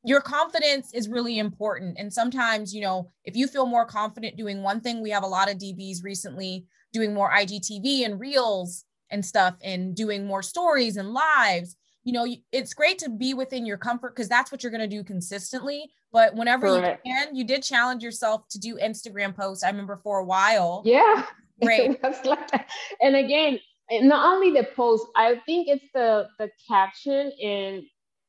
your 0.05 0.21
confidence 0.21 0.93
is 0.93 1.09
really 1.09 1.39
important. 1.39 1.97
And 1.97 2.13
sometimes, 2.13 2.73
you 2.73 2.81
know, 2.81 3.11
if 3.23 3.35
you 3.35 3.47
feel 3.47 3.65
more 3.65 3.85
confident 3.85 4.37
doing 4.37 4.61
one 4.61 4.79
thing, 4.79 5.01
we 5.01 5.09
have 5.09 5.23
a 5.23 5.27
lot 5.27 5.49
of 5.49 5.57
DBs 5.57 6.03
recently 6.03 6.65
doing 6.93 7.13
more 7.13 7.31
IGTV 7.31 8.05
and 8.05 8.19
reels 8.19 8.85
and 9.09 9.25
stuff 9.25 9.55
and 9.63 9.95
doing 9.95 10.25
more 10.25 10.43
stories 10.43 10.97
and 10.97 11.11
lives. 11.11 11.75
You 12.03 12.13
know, 12.13 12.27
it's 12.51 12.75
great 12.75 12.99
to 12.99 13.09
be 13.09 13.33
within 13.33 13.65
your 13.65 13.77
comfort 13.77 14.15
because 14.15 14.29
that's 14.29 14.51
what 14.51 14.61
you're 14.61 14.71
going 14.71 14.87
to 14.87 14.95
do 14.95 15.03
consistently. 15.03 15.89
But 16.11 16.35
whenever 16.35 16.67
Correct. 16.67 17.01
you 17.03 17.11
can, 17.11 17.35
you 17.35 17.43
did 17.43 17.63
challenge 17.63 18.03
yourself 18.03 18.47
to 18.51 18.59
do 18.59 18.77
Instagram 18.77 19.35
posts. 19.35 19.63
I 19.63 19.69
remember 19.69 19.99
for 20.03 20.19
a 20.19 20.25
while. 20.25 20.83
Yeah. 20.85 21.25
Great. 21.63 21.99
like 22.25 22.67
and 23.01 23.15
again, 23.15 23.59
not 23.89 24.35
only 24.35 24.51
the 24.51 24.67
post, 24.75 25.07
I 25.15 25.41
think 25.47 25.67
it's 25.67 25.85
the 25.95 26.27
the 26.37 26.51
caption 26.69 27.31
and 27.41 27.83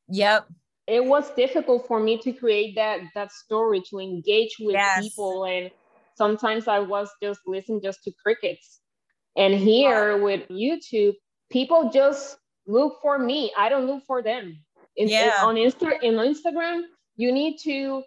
Yep 0.08 0.46
it 0.86 1.04
was 1.04 1.30
difficult 1.34 1.86
for 1.86 1.98
me 2.00 2.18
to 2.18 2.32
create 2.32 2.74
that 2.76 3.00
that 3.14 3.32
story 3.32 3.82
to 3.90 3.98
engage 3.98 4.56
with 4.60 4.74
yes. 4.74 5.02
people. 5.02 5.44
And 5.44 5.70
sometimes 6.14 6.66
i 6.68 6.78
was 6.78 7.10
just 7.22 7.40
listening 7.46 7.80
just 7.82 8.02
to 8.04 8.12
crickets. 8.22 8.80
And 9.36 9.54
here 9.54 10.22
with 10.22 10.48
youtube 10.48 11.14
people 11.50 11.90
just 11.92 12.38
look 12.66 12.98
for 13.02 13.18
me. 13.18 13.52
I 13.56 13.68
don't 13.68 13.86
look 13.86 14.02
for 14.06 14.22
them. 14.22 14.58
In, 14.96 15.08
yeah. 15.08 15.42
In, 15.42 15.48
on 15.48 15.54
Insta, 15.56 16.02
in 16.02 16.14
instagram 16.14 16.82
you 17.16 17.32
need 17.32 17.58
to 17.64 18.02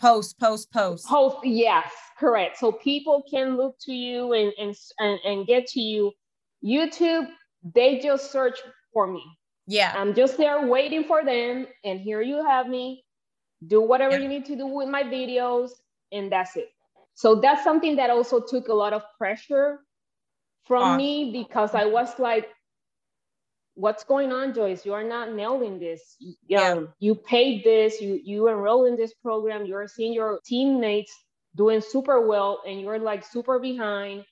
post 0.00 0.38
post 0.38 0.70
post. 0.72 1.06
Post 1.06 1.38
yes 1.44 1.90
correct. 2.18 2.58
So 2.58 2.72
people 2.72 3.22
can 3.30 3.56
look 3.56 3.76
to 3.82 3.92
you 3.92 4.32
and 4.34 4.52
and 4.58 4.76
and, 4.98 5.18
and 5.24 5.46
get 5.46 5.66
to 5.68 5.80
you. 5.80 6.12
Youtube 6.64 7.28
they 7.74 7.98
just 7.98 8.30
search 8.30 8.58
for 8.92 9.06
me 9.06 9.22
yeah. 9.70 9.92
I'm 9.96 10.14
just 10.14 10.36
there 10.36 10.66
waiting 10.66 11.04
for 11.04 11.24
them. 11.24 11.66
And 11.84 12.00
here 12.00 12.20
you 12.20 12.44
have 12.44 12.68
me. 12.68 13.04
Do 13.66 13.80
whatever 13.80 14.16
yeah. 14.16 14.22
you 14.22 14.28
need 14.28 14.44
to 14.46 14.56
do 14.56 14.66
with 14.66 14.88
my 14.88 15.04
videos. 15.04 15.70
And 16.12 16.30
that's 16.32 16.56
it. 16.56 16.70
So 17.14 17.36
that's 17.36 17.62
something 17.62 17.96
that 17.96 18.10
also 18.10 18.40
took 18.40 18.68
a 18.68 18.74
lot 18.74 18.92
of 18.92 19.04
pressure 19.16 19.80
from 20.66 20.96
me 20.96 21.30
because 21.32 21.74
I 21.74 21.84
was 21.84 22.18
like, 22.18 22.48
what's 23.74 24.04
going 24.04 24.32
on, 24.32 24.54
Joyce? 24.54 24.84
You 24.84 24.94
are 24.94 25.04
not 25.04 25.32
nailing 25.34 25.78
this. 25.78 26.16
You, 26.18 26.34
yeah. 26.48 26.72
Um, 26.72 26.88
you 26.98 27.14
paid 27.14 27.62
this, 27.64 28.00
you 28.00 28.20
you 28.24 28.48
enroll 28.48 28.86
in 28.86 28.96
this 28.96 29.14
program, 29.14 29.66
you're 29.66 29.88
seeing 29.88 30.12
your 30.12 30.40
teammates 30.44 31.14
doing 31.56 31.80
super 31.80 32.26
well, 32.26 32.62
and 32.66 32.80
you're 32.80 32.98
like 32.98 33.24
super 33.24 33.58
behind. 33.58 34.24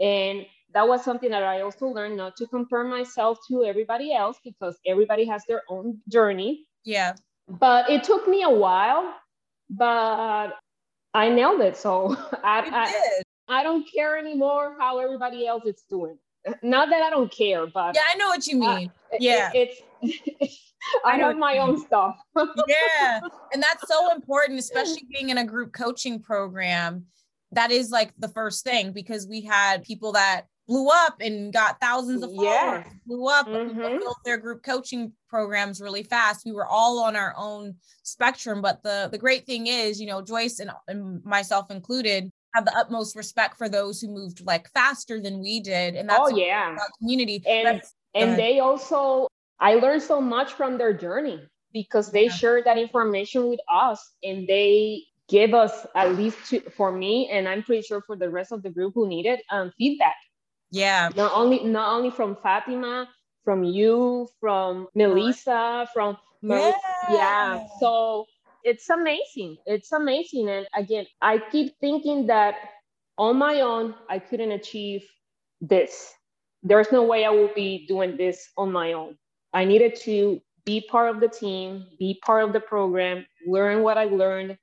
And 0.00 0.46
that 0.76 0.86
was 0.86 1.02
something 1.02 1.30
that 1.30 1.42
I 1.42 1.62
also 1.62 1.86
learned 1.86 2.18
not 2.18 2.36
to 2.36 2.46
compare 2.46 2.84
myself 2.84 3.38
to 3.48 3.64
everybody 3.64 4.12
else 4.12 4.36
because 4.44 4.76
everybody 4.86 5.24
has 5.24 5.42
their 5.48 5.62
own 5.70 5.98
journey. 6.10 6.66
Yeah. 6.84 7.14
But 7.48 7.88
it 7.88 8.04
took 8.04 8.28
me 8.28 8.42
a 8.42 8.50
while, 8.50 9.14
but 9.70 10.48
I 11.14 11.30
nailed 11.30 11.62
it. 11.62 11.78
So 11.78 12.14
I, 12.44 12.60
I, 13.48 13.58
I 13.60 13.62
don't 13.62 13.90
care 13.90 14.18
anymore 14.18 14.76
how 14.78 14.98
everybody 14.98 15.46
else 15.46 15.64
is 15.64 15.82
doing. 15.88 16.18
Not 16.62 16.90
that 16.90 17.02
I 17.02 17.08
don't 17.08 17.32
care, 17.32 17.66
but 17.66 17.94
yeah, 17.94 18.02
I 18.12 18.16
know 18.16 18.28
what 18.28 18.46
you 18.46 18.58
mean. 18.58 18.92
Yeah, 19.18 19.50
it, 19.54 19.78
it's 20.02 20.60
I, 21.06 21.12
I 21.12 21.16
have 21.16 21.38
my 21.38 21.56
own 21.56 21.80
stuff. 21.80 22.16
yeah, 22.36 23.20
and 23.52 23.62
that's 23.62 23.88
so 23.88 24.14
important, 24.14 24.58
especially 24.58 25.06
being 25.10 25.30
in 25.30 25.38
a 25.38 25.44
group 25.44 25.72
coaching 25.72 26.20
program. 26.20 27.06
That 27.52 27.70
is 27.70 27.90
like 27.90 28.12
the 28.18 28.28
first 28.28 28.62
thing 28.62 28.92
because 28.92 29.26
we 29.26 29.40
had 29.40 29.82
people 29.82 30.12
that 30.12 30.46
blew 30.66 30.88
up 30.88 31.16
and 31.20 31.52
got 31.52 31.80
thousands 31.80 32.22
of 32.22 32.30
followers, 32.30 32.84
yeah. 32.84 32.84
blew 33.06 33.28
up, 33.28 33.46
mm-hmm. 33.46 33.98
built 33.98 34.18
their 34.24 34.36
group 34.36 34.62
coaching 34.62 35.12
programs 35.28 35.80
really 35.80 36.02
fast. 36.02 36.44
We 36.44 36.52
were 36.52 36.66
all 36.66 36.98
on 37.00 37.16
our 37.16 37.34
own 37.36 37.76
spectrum. 38.02 38.60
But 38.60 38.82
the, 38.82 39.08
the 39.10 39.18
great 39.18 39.46
thing 39.46 39.68
is, 39.68 40.00
you 40.00 40.06
know, 40.06 40.22
Joyce 40.22 40.58
and, 40.58 40.70
and 40.88 41.24
myself 41.24 41.70
included 41.70 42.30
have 42.54 42.64
the 42.64 42.76
utmost 42.76 43.14
respect 43.14 43.56
for 43.56 43.68
those 43.68 44.00
who 44.00 44.08
moved 44.08 44.44
like 44.44 44.70
faster 44.72 45.20
than 45.20 45.40
we 45.40 45.60
did. 45.60 45.94
And 45.94 46.08
that's 46.08 46.32
oh, 46.32 46.36
yeah. 46.36 46.76
community. 46.98 47.42
And, 47.46 47.82
and 48.14 48.38
they 48.38 48.60
also, 48.60 49.28
I 49.60 49.74
learned 49.74 50.02
so 50.02 50.20
much 50.20 50.54
from 50.54 50.78
their 50.78 50.92
journey 50.92 51.46
because 51.72 52.10
they 52.10 52.24
yeah. 52.24 52.32
shared 52.32 52.64
that 52.64 52.78
information 52.78 53.48
with 53.48 53.60
us 53.72 54.14
and 54.24 54.48
they 54.48 55.04
give 55.28 55.54
us 55.54 55.86
at 55.94 56.14
least 56.14 56.38
to, 56.48 56.60
for 56.70 56.92
me 56.92 57.28
and 57.30 57.48
i'm 57.48 57.62
pretty 57.62 57.82
sure 57.82 58.00
for 58.00 58.16
the 58.16 58.30
rest 58.30 58.52
of 58.52 58.62
the 58.62 58.70
group 58.70 58.92
who 58.94 59.08
needed 59.08 59.40
um, 59.50 59.72
feedback 59.76 60.14
yeah. 60.70 61.10
Not 61.14 61.32
only 61.34 61.64
not 61.64 61.94
only 61.94 62.10
from 62.10 62.36
Fatima, 62.36 63.08
from 63.44 63.64
you, 63.64 64.28
from 64.40 64.88
Melissa, 64.94 65.88
from 65.94 66.16
Mar- 66.42 66.58
yeah. 66.58 66.72
yeah. 67.10 67.66
So 67.80 68.26
it's 68.64 68.90
amazing. 68.90 69.58
It's 69.66 69.92
amazing. 69.92 70.48
And 70.48 70.66
again, 70.76 71.06
I 71.22 71.38
keep 71.38 71.78
thinking 71.80 72.26
that 72.26 72.56
on 73.18 73.36
my 73.36 73.60
own, 73.60 73.94
I 74.10 74.18
couldn't 74.18 74.52
achieve 74.52 75.04
this. 75.60 76.12
There's 76.62 76.90
no 76.92 77.04
way 77.04 77.24
I 77.24 77.30
will 77.30 77.50
be 77.54 77.86
doing 77.86 78.16
this 78.16 78.50
on 78.56 78.72
my 78.72 78.92
own. 78.92 79.16
I 79.52 79.64
needed 79.64 79.96
to 80.02 80.40
be 80.64 80.80
part 80.80 81.14
of 81.14 81.20
the 81.20 81.28
team, 81.28 81.86
be 81.98 82.20
part 82.24 82.44
of 82.44 82.52
the 82.52 82.60
program, 82.60 83.24
learn 83.46 83.82
what 83.82 83.96
I 83.96 84.04
learned, 84.04 84.58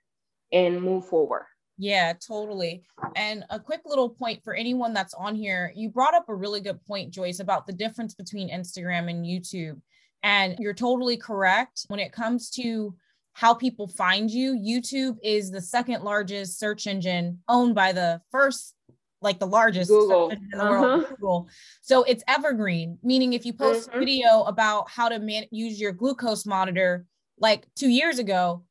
and 0.52 0.82
move 0.82 1.08
forward. 1.08 1.46
Yeah, 1.84 2.13
totally. 2.13 2.84
And 3.17 3.43
a 3.50 3.60
quick 3.60 3.82
little 3.86 4.08
point 4.08 4.41
for 4.41 4.54
anyone 4.54 4.93
that's 4.93 5.13
on 5.15 5.36
here, 5.36 5.74
you 5.76 5.89
brought 5.89 6.13
up 6.15 6.30
a 6.30 6.34
really 6.34 6.62
good 6.62 6.82
point, 6.86 7.12
Joyce, 7.12 7.41
about 7.41 7.67
the 7.67 7.74
difference 7.74 8.13
between 8.13 8.50
Instagram 8.50 9.10
and 9.10 9.26
YouTube. 9.26 9.82
And 10.24 10.56
you're 10.60 10.74
totally 10.74 11.17
correct. 11.17 11.84
When 11.89 12.00
it 12.00 12.13
comes 12.13 12.50
to 12.52 12.96
how 13.34 13.54
people 13.54 13.89
find 13.89 14.32
you, 14.32 14.54
YouTube 14.54 15.17
is 15.22 15.52
the 15.52 15.60
second 15.60 16.06
largest 16.06 16.58
search 16.58 16.88
engine 16.88 17.39
owned 17.50 17.76
by 17.76 17.91
the 17.91 18.22
first, 18.32 18.76
like 19.22 19.39
the 19.39 19.46
largest 19.46 19.89
Google. 19.89 20.30
in 20.30 20.48
the 20.52 20.63
uh-huh. 20.63 20.69
world, 20.69 21.06
Google. 21.10 21.50
So 21.82 22.04
it's 22.04 22.24
evergreen, 22.30 22.98
meaning 23.04 23.34
if 23.34 23.46
you 23.46 23.52
post 23.52 23.89
mm-hmm. 23.89 23.98
a 23.98 24.00
video 24.00 24.43
about 24.43 24.89
how 24.89 25.10
to 25.10 25.19
man- 25.19 25.48
use 25.52 25.82
your 25.82 25.91
glucose 25.91 26.46
monitor 26.46 27.06
like 27.39 27.67
two 27.76 27.89
years 27.89 28.19
ago, 28.19 28.63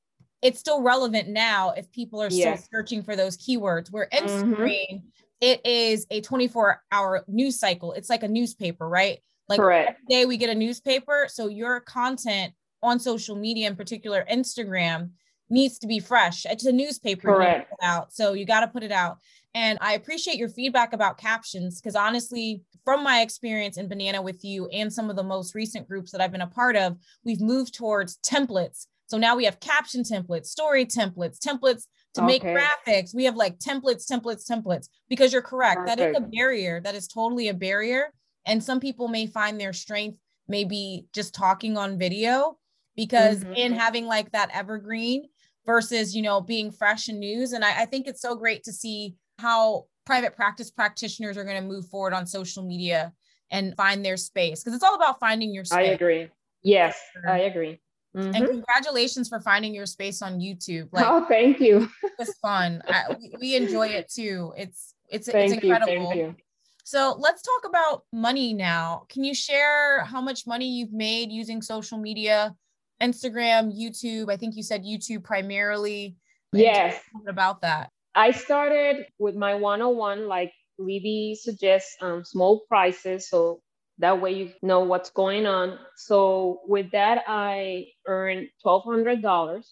it's 0.43 0.59
still 0.59 0.83
relevant 0.83 1.29
now 1.29 1.71
if 1.71 1.91
people 1.93 2.21
are 2.21 2.31
still 2.31 2.57
searching 2.73 3.03
for 3.03 3.17
those 3.17 3.37
keywords. 3.37 3.91
Where 3.91 4.09
Instagram, 4.13 4.57
mm-hmm. 4.59 5.07
it 5.41 5.65
is 5.65 6.07
a 6.11 6.21
24 6.21 6.83
hour 6.91 7.25
news 7.29 7.59
cycle. 7.59 7.93
It's 7.93 8.11
like 8.11 8.25
a 8.25 8.29
newspaper, 8.29 8.89
right? 8.89 9.21
Like 9.49 9.61
Correct. 9.61 9.91
every 9.91 10.05
day 10.09 10.27
we 10.27 10.37
get 10.37 10.51
a 10.51 10.55
newspaper. 10.55 11.27
So 11.31 11.49
your 11.49 11.81
content 11.81 12.53
on 12.83 12.99
social 12.99 13.37
media, 13.37 13.69
in 13.69 13.77
particular 13.77 14.27
Instagram, 14.31 15.11
needs 15.49 15.79
to 15.79 15.87
be 15.87 16.01
fresh. 16.01 16.45
It's 16.47 16.67
a 16.67 16.73
newspaper 16.73 17.29
Correct. 17.29 17.73
out. 17.83 18.13
So 18.13 18.33
you 18.33 18.45
got 18.45 18.61
to 18.61 18.69
put 18.69 18.83
it 18.83 18.93
out. 18.93 19.19
And 19.55 19.79
I 19.81 19.95
appreciate 19.95 20.39
your 20.39 20.49
feedback 20.49 20.93
about 20.95 21.19
captions 21.19 21.81
because 21.81 21.95
honestly, 21.95 22.63
from 22.85 23.05
my 23.05 23.21
experience 23.21 23.77
in 23.77 23.87
Banana 23.87 24.21
with 24.23 24.45
you 24.45 24.67
and 24.69 24.93
some 24.93 25.11
of 25.11 25.17
the 25.17 25.23
most 25.23 25.55
recent 25.55 25.87
groups 25.87 26.11
that 26.11 26.21
I've 26.21 26.33
been 26.33 26.41
a 26.41 26.47
part 26.47 26.75
of, 26.75 26.97
we've 27.25 27.41
moved 27.41 27.75
towards 27.75 28.17
templates 28.19 28.87
so 29.13 29.19
now 29.19 29.37
we 29.37 29.45
have 29.45 29.61
caption 29.61 30.05
templates, 30.05 30.47
story 30.47 30.87
templates, 30.87 31.39
templates 31.39 31.83
to 32.15 32.25
okay. 32.25 32.27
make 32.27 32.43
graphics. 32.43 33.15
We 33.15 33.25
have 33.25 33.37
like 33.37 33.59
templates, 33.59 34.11
templates, 34.11 34.51
templates, 34.51 34.89
because 35.11 35.35
you're 35.35 35.43
correct. 35.43 35.81
Perfect. 35.81 35.99
That 35.99 36.09
is 36.09 36.17
a 36.17 36.21
barrier. 36.23 36.81
That 36.81 36.95
is 36.95 37.09
totally 37.09 37.49
a 37.49 37.55
barrier. 37.55 38.11
And 38.47 38.65
some 38.65 38.81
people 38.81 39.09
may 39.09 39.27
find 39.27 39.61
their 39.61 39.75
strength 39.75 40.17
maybe 40.49 41.09
just 41.13 41.35
talking 41.35 41.77
on 41.77 41.99
video 41.99 42.57
because 42.97 43.41
mm-hmm. 43.41 43.53
in 43.53 43.73
having 43.75 44.07
like 44.07 44.33
that 44.33 44.49
evergreen 44.55 45.29
versus, 45.67 46.17
you 46.17 46.23
know, 46.23 46.41
being 46.41 46.71
fresh 46.71 47.09
and 47.09 47.21
news. 47.21 47.53
And 47.53 47.63
I, 47.63 47.83
I 47.83 47.85
think 47.85 48.07
it's 48.07 48.23
so 48.23 48.35
great 48.35 48.65
to 48.65 48.73
see 48.73 49.17
how 49.39 49.89
private 50.07 50.35
practice 50.37 50.71
practitioners 50.71 51.37
are 51.37 51.45
going 51.45 51.61
to 51.61 51.69
move 51.69 51.87
forward 51.91 52.15
on 52.15 52.25
social 52.25 52.63
media 52.63 53.13
and 53.51 53.77
find 53.77 54.03
their 54.03 54.17
space 54.17 54.65
because 54.65 54.75
it's 54.75 54.83
all 54.83 54.95
about 54.95 55.21
finding 55.21 55.53
your 55.53 55.67
space. 55.67 55.77
I 55.77 55.83
agree. 55.83 56.29
Yes, 56.63 56.99
I 57.29 57.41
agree. 57.41 57.79
Mm-hmm. 58.17 58.35
And 58.35 58.47
congratulations 58.47 59.29
for 59.29 59.41
finding 59.41 59.75
your 59.75 59.87
space 59.87 60.21
on 60.21 60.39
YouTube. 60.39 60.89
Like, 60.93 61.07
oh, 61.07 61.25
thank 61.29 61.61
you. 61.61 61.89
It's 62.19 62.39
fun. 62.39 62.83
I, 62.87 63.17
we, 63.19 63.35
we, 63.41 63.57
enjoy 63.57 63.89
it 63.89 64.09
too. 64.09 64.53
It's 64.57 64.95
it's 65.09 65.29
thank 65.29 65.55
it's 65.55 65.63
incredible. 65.65 65.93
You, 65.93 65.99
thank 65.99 66.17
you. 66.17 66.37
So 66.85 67.17
let's 67.19 67.43
talk 67.43 67.65
about 67.67 68.05
money 68.13 68.53
now. 68.53 69.07
Can 69.09 69.25
you 69.25 69.35
share 69.35 70.05
how 70.05 70.21
much 70.21 70.47
money 70.47 70.69
you've 70.69 70.93
made 70.93 71.33
using 71.33 71.63
social 71.63 71.99
media, 71.99 72.55
Instagram, 73.01 73.73
YouTube? 73.77 74.31
I 74.31 74.37
think 74.37 74.57
you 74.57 74.63
said 74.63 74.85
YouTube 74.85 75.25
primarily. 75.25 76.17
Yes. 76.53 77.01
About 77.27 77.63
that. 77.63 77.91
I 78.15 78.33
started 78.33 79.07
with 79.19 79.35
my 79.35 79.55
101 79.55 80.29
like 80.29 80.53
Libby 80.79 81.37
suggests 81.41 81.97
um, 82.01 82.25
small 82.25 82.61
prices. 82.69 83.29
So 83.29 83.63
that 83.99 84.21
way 84.21 84.33
you 84.33 84.53
know 84.63 84.81
what's 84.81 85.11
going 85.11 85.47
on. 85.47 85.79
So 85.97 86.61
with 86.67 86.91
that, 86.93 87.25
I 87.27 87.87
earned 88.07 88.49
$1,200. 88.65 89.65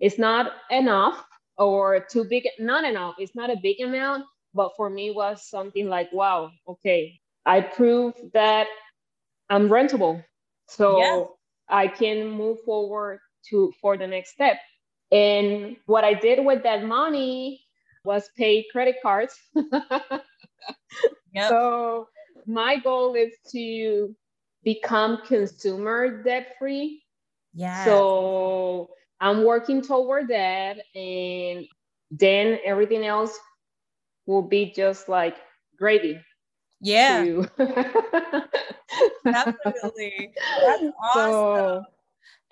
It's 0.00 0.18
not 0.18 0.52
enough 0.70 1.24
or 1.56 2.00
too 2.10 2.24
big, 2.24 2.46
not 2.58 2.84
enough. 2.84 3.16
It's 3.18 3.34
not 3.34 3.50
a 3.50 3.56
big 3.62 3.80
amount, 3.80 4.24
but 4.54 4.72
for 4.76 4.90
me 4.90 5.10
was 5.10 5.48
something 5.48 5.88
like, 5.88 6.12
wow, 6.12 6.50
okay, 6.68 7.20
I 7.46 7.60
proved 7.60 8.18
that 8.34 8.66
I'm 9.50 9.68
rentable. 9.68 10.24
So 10.68 10.98
yeah. 10.98 11.24
I 11.68 11.88
can 11.88 12.30
move 12.30 12.58
forward 12.64 13.20
to 13.50 13.72
for 13.80 13.96
the 13.96 14.06
next 14.06 14.30
step. 14.30 14.58
And 15.10 15.76
what 15.86 16.04
I 16.04 16.14
did 16.14 16.44
with 16.44 16.62
that 16.62 16.84
money 16.84 17.62
was 18.04 18.30
pay 18.36 18.64
credit 18.72 18.96
cards. 19.02 19.38
yep. 21.34 21.48
So 21.48 22.08
my 22.46 22.76
goal 22.78 23.14
is 23.14 23.32
to 23.52 24.14
become 24.64 25.18
consumer 25.26 26.22
debt 26.22 26.54
free. 26.58 27.02
Yeah. 27.54 27.84
So 27.84 28.90
I'm 29.20 29.44
working 29.44 29.82
toward 29.82 30.28
that. 30.28 30.78
And 30.94 31.66
then 32.10 32.58
everything 32.64 33.06
else 33.06 33.38
will 34.26 34.42
be 34.42 34.72
just 34.74 35.08
like 35.08 35.36
gravy. 35.78 36.20
Yeah. 36.80 37.22
Definitely. 39.24 40.32
That's 40.66 40.82
awesome. 41.02 41.22
So, 41.22 41.84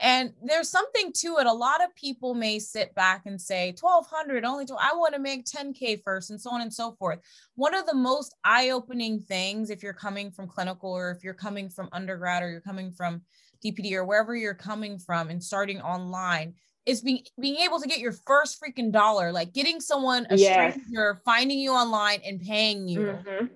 and 0.00 0.32
there's 0.42 0.70
something 0.70 1.12
to 1.16 1.36
it. 1.38 1.46
A 1.46 1.52
lot 1.52 1.84
of 1.84 1.94
people 1.94 2.34
may 2.34 2.58
sit 2.58 2.94
back 2.94 3.26
and 3.26 3.40
say, 3.40 3.74
1200 3.78 4.44
only, 4.44 4.64
12, 4.64 4.80
I 4.82 4.96
want 4.96 5.14
to 5.14 5.20
make 5.20 5.44
10K 5.44 6.02
first, 6.02 6.30
and 6.30 6.40
so 6.40 6.50
on 6.50 6.62
and 6.62 6.72
so 6.72 6.92
forth. 6.92 7.18
One 7.54 7.74
of 7.74 7.86
the 7.86 7.94
most 7.94 8.34
eye 8.42 8.70
opening 8.70 9.20
things, 9.20 9.68
if 9.68 9.82
you're 9.82 9.92
coming 9.92 10.30
from 10.30 10.48
clinical 10.48 10.90
or 10.90 11.10
if 11.10 11.22
you're 11.22 11.34
coming 11.34 11.68
from 11.68 11.90
undergrad 11.92 12.42
or 12.42 12.50
you're 12.50 12.60
coming 12.60 12.92
from 12.92 13.20
DPD 13.64 13.92
or 13.92 14.04
wherever 14.04 14.34
you're 14.34 14.54
coming 14.54 14.98
from 14.98 15.28
and 15.28 15.42
starting 15.42 15.80
online, 15.82 16.54
is 16.86 17.02
being 17.02 17.22
being 17.38 17.56
able 17.56 17.78
to 17.78 17.86
get 17.86 17.98
your 17.98 18.12
first 18.12 18.58
freaking 18.58 18.90
dollar, 18.90 19.32
like 19.32 19.52
getting 19.52 19.80
someone 19.80 20.26
a 20.30 20.36
yes. 20.36 20.72
stranger 20.72 21.20
finding 21.26 21.58
you 21.58 21.72
online 21.72 22.20
and 22.24 22.40
paying 22.40 22.88
you. 22.88 23.00
Mm-hmm 23.00 23.46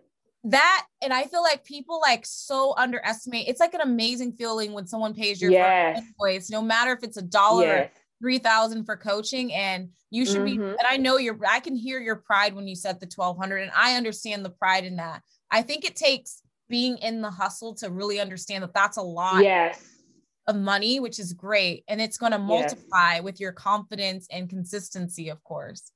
that 0.44 0.86
and 1.02 1.12
i 1.12 1.24
feel 1.24 1.42
like 1.42 1.64
people 1.64 2.00
like 2.00 2.24
so 2.26 2.74
underestimate 2.76 3.48
it's 3.48 3.60
like 3.60 3.72
an 3.72 3.80
amazing 3.80 4.32
feeling 4.32 4.72
when 4.72 4.86
someone 4.86 5.14
pays 5.14 5.40
your 5.40 5.50
yes. 5.50 5.98
invoice 5.98 6.50
no 6.50 6.60
matter 6.60 6.92
if 6.92 7.02
it's 7.02 7.16
a 7.16 7.22
dollar 7.22 7.64
yes. 7.64 7.90
3000 8.22 8.84
for 8.84 8.96
coaching 8.96 9.52
and 9.54 9.88
you 10.10 10.26
should 10.26 10.42
mm-hmm. 10.42 10.60
be 10.60 10.68
and 10.68 10.86
i 10.86 10.96
know 10.96 11.16
you're 11.16 11.38
i 11.48 11.60
can 11.60 11.74
hear 11.74 11.98
your 11.98 12.16
pride 12.16 12.54
when 12.54 12.68
you 12.68 12.76
said 12.76 13.00
the 13.00 13.10
1200 13.14 13.58
and 13.58 13.72
i 13.74 13.96
understand 13.96 14.44
the 14.44 14.50
pride 14.50 14.84
in 14.84 14.96
that 14.96 15.22
i 15.50 15.62
think 15.62 15.84
it 15.84 15.96
takes 15.96 16.42
being 16.68 16.98
in 16.98 17.22
the 17.22 17.30
hustle 17.30 17.74
to 17.74 17.90
really 17.90 18.20
understand 18.20 18.62
that 18.62 18.74
that's 18.74 18.98
a 18.98 19.02
lot 19.02 19.42
yes 19.42 19.82
of 20.46 20.56
money 20.56 21.00
which 21.00 21.18
is 21.18 21.32
great 21.32 21.84
and 21.88 22.02
it's 22.02 22.18
going 22.18 22.32
to 22.32 22.38
multiply 22.38 23.14
yes. 23.14 23.22
with 23.22 23.40
your 23.40 23.52
confidence 23.52 24.26
and 24.30 24.50
consistency 24.50 25.30
of 25.30 25.42
course 25.42 25.90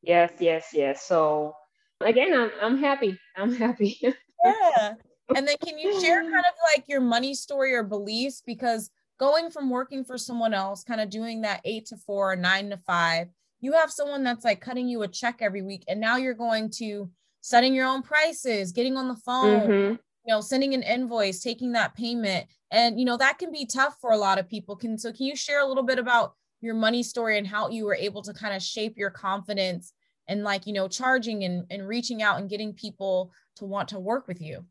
yes 0.00 0.32
yes 0.40 0.68
yes 0.72 1.02
so 1.02 1.54
again, 2.00 2.32
I'm, 2.34 2.50
I'm 2.60 2.78
happy. 2.78 3.18
I'm 3.36 3.54
happy. 3.54 3.98
yeah. 4.44 4.94
And 5.34 5.46
then 5.46 5.56
can 5.62 5.78
you 5.78 6.00
share 6.00 6.22
kind 6.22 6.34
of 6.34 6.54
like 6.74 6.84
your 6.88 7.00
money 7.00 7.34
story 7.34 7.74
or 7.74 7.82
beliefs? 7.82 8.42
Because 8.44 8.90
going 9.18 9.50
from 9.50 9.68
working 9.68 10.04
for 10.04 10.16
someone 10.16 10.54
else, 10.54 10.84
kind 10.84 11.00
of 11.00 11.10
doing 11.10 11.42
that 11.42 11.60
eight 11.64 11.86
to 11.86 11.96
four, 11.96 12.34
nine 12.36 12.70
to 12.70 12.76
five, 12.78 13.28
you 13.60 13.72
have 13.72 13.90
someone 13.90 14.22
that's 14.22 14.44
like 14.44 14.60
cutting 14.60 14.88
you 14.88 15.02
a 15.02 15.08
check 15.08 15.38
every 15.40 15.62
week. 15.62 15.84
And 15.88 16.00
now 16.00 16.16
you're 16.16 16.34
going 16.34 16.70
to 16.76 17.10
setting 17.40 17.74
your 17.74 17.86
own 17.86 18.02
prices, 18.02 18.72
getting 18.72 18.96
on 18.96 19.08
the 19.08 19.16
phone, 19.16 19.60
mm-hmm. 19.60 19.92
you 19.92 19.98
know, 20.34 20.40
sending 20.40 20.74
an 20.74 20.82
invoice, 20.82 21.40
taking 21.40 21.72
that 21.72 21.94
payment. 21.94 22.46
And, 22.70 22.98
you 22.98 23.04
know, 23.04 23.16
that 23.16 23.38
can 23.38 23.50
be 23.50 23.66
tough 23.66 23.96
for 24.00 24.12
a 24.12 24.18
lot 24.18 24.38
of 24.38 24.48
people. 24.48 24.76
Can 24.76 24.96
so 24.98 25.12
can 25.12 25.26
you 25.26 25.36
share 25.36 25.60
a 25.60 25.66
little 25.66 25.82
bit 25.82 25.98
about 25.98 26.34
your 26.60 26.74
money 26.74 27.02
story 27.02 27.38
and 27.38 27.46
how 27.46 27.68
you 27.68 27.84
were 27.84 27.94
able 27.94 28.22
to 28.22 28.32
kind 28.32 28.54
of 28.54 28.62
shape 28.62 28.96
your 28.96 29.10
confidence 29.10 29.92
and 30.28 30.44
like 30.44 30.66
you 30.66 30.72
know 30.72 30.88
charging 30.88 31.44
and, 31.44 31.66
and 31.70 31.86
reaching 31.86 32.22
out 32.22 32.38
and 32.38 32.48
getting 32.48 32.72
people 32.72 33.32
to 33.56 33.64
want 33.64 33.88
to 33.88 33.98
work 33.98 34.28
with 34.28 34.40
you? 34.40 34.64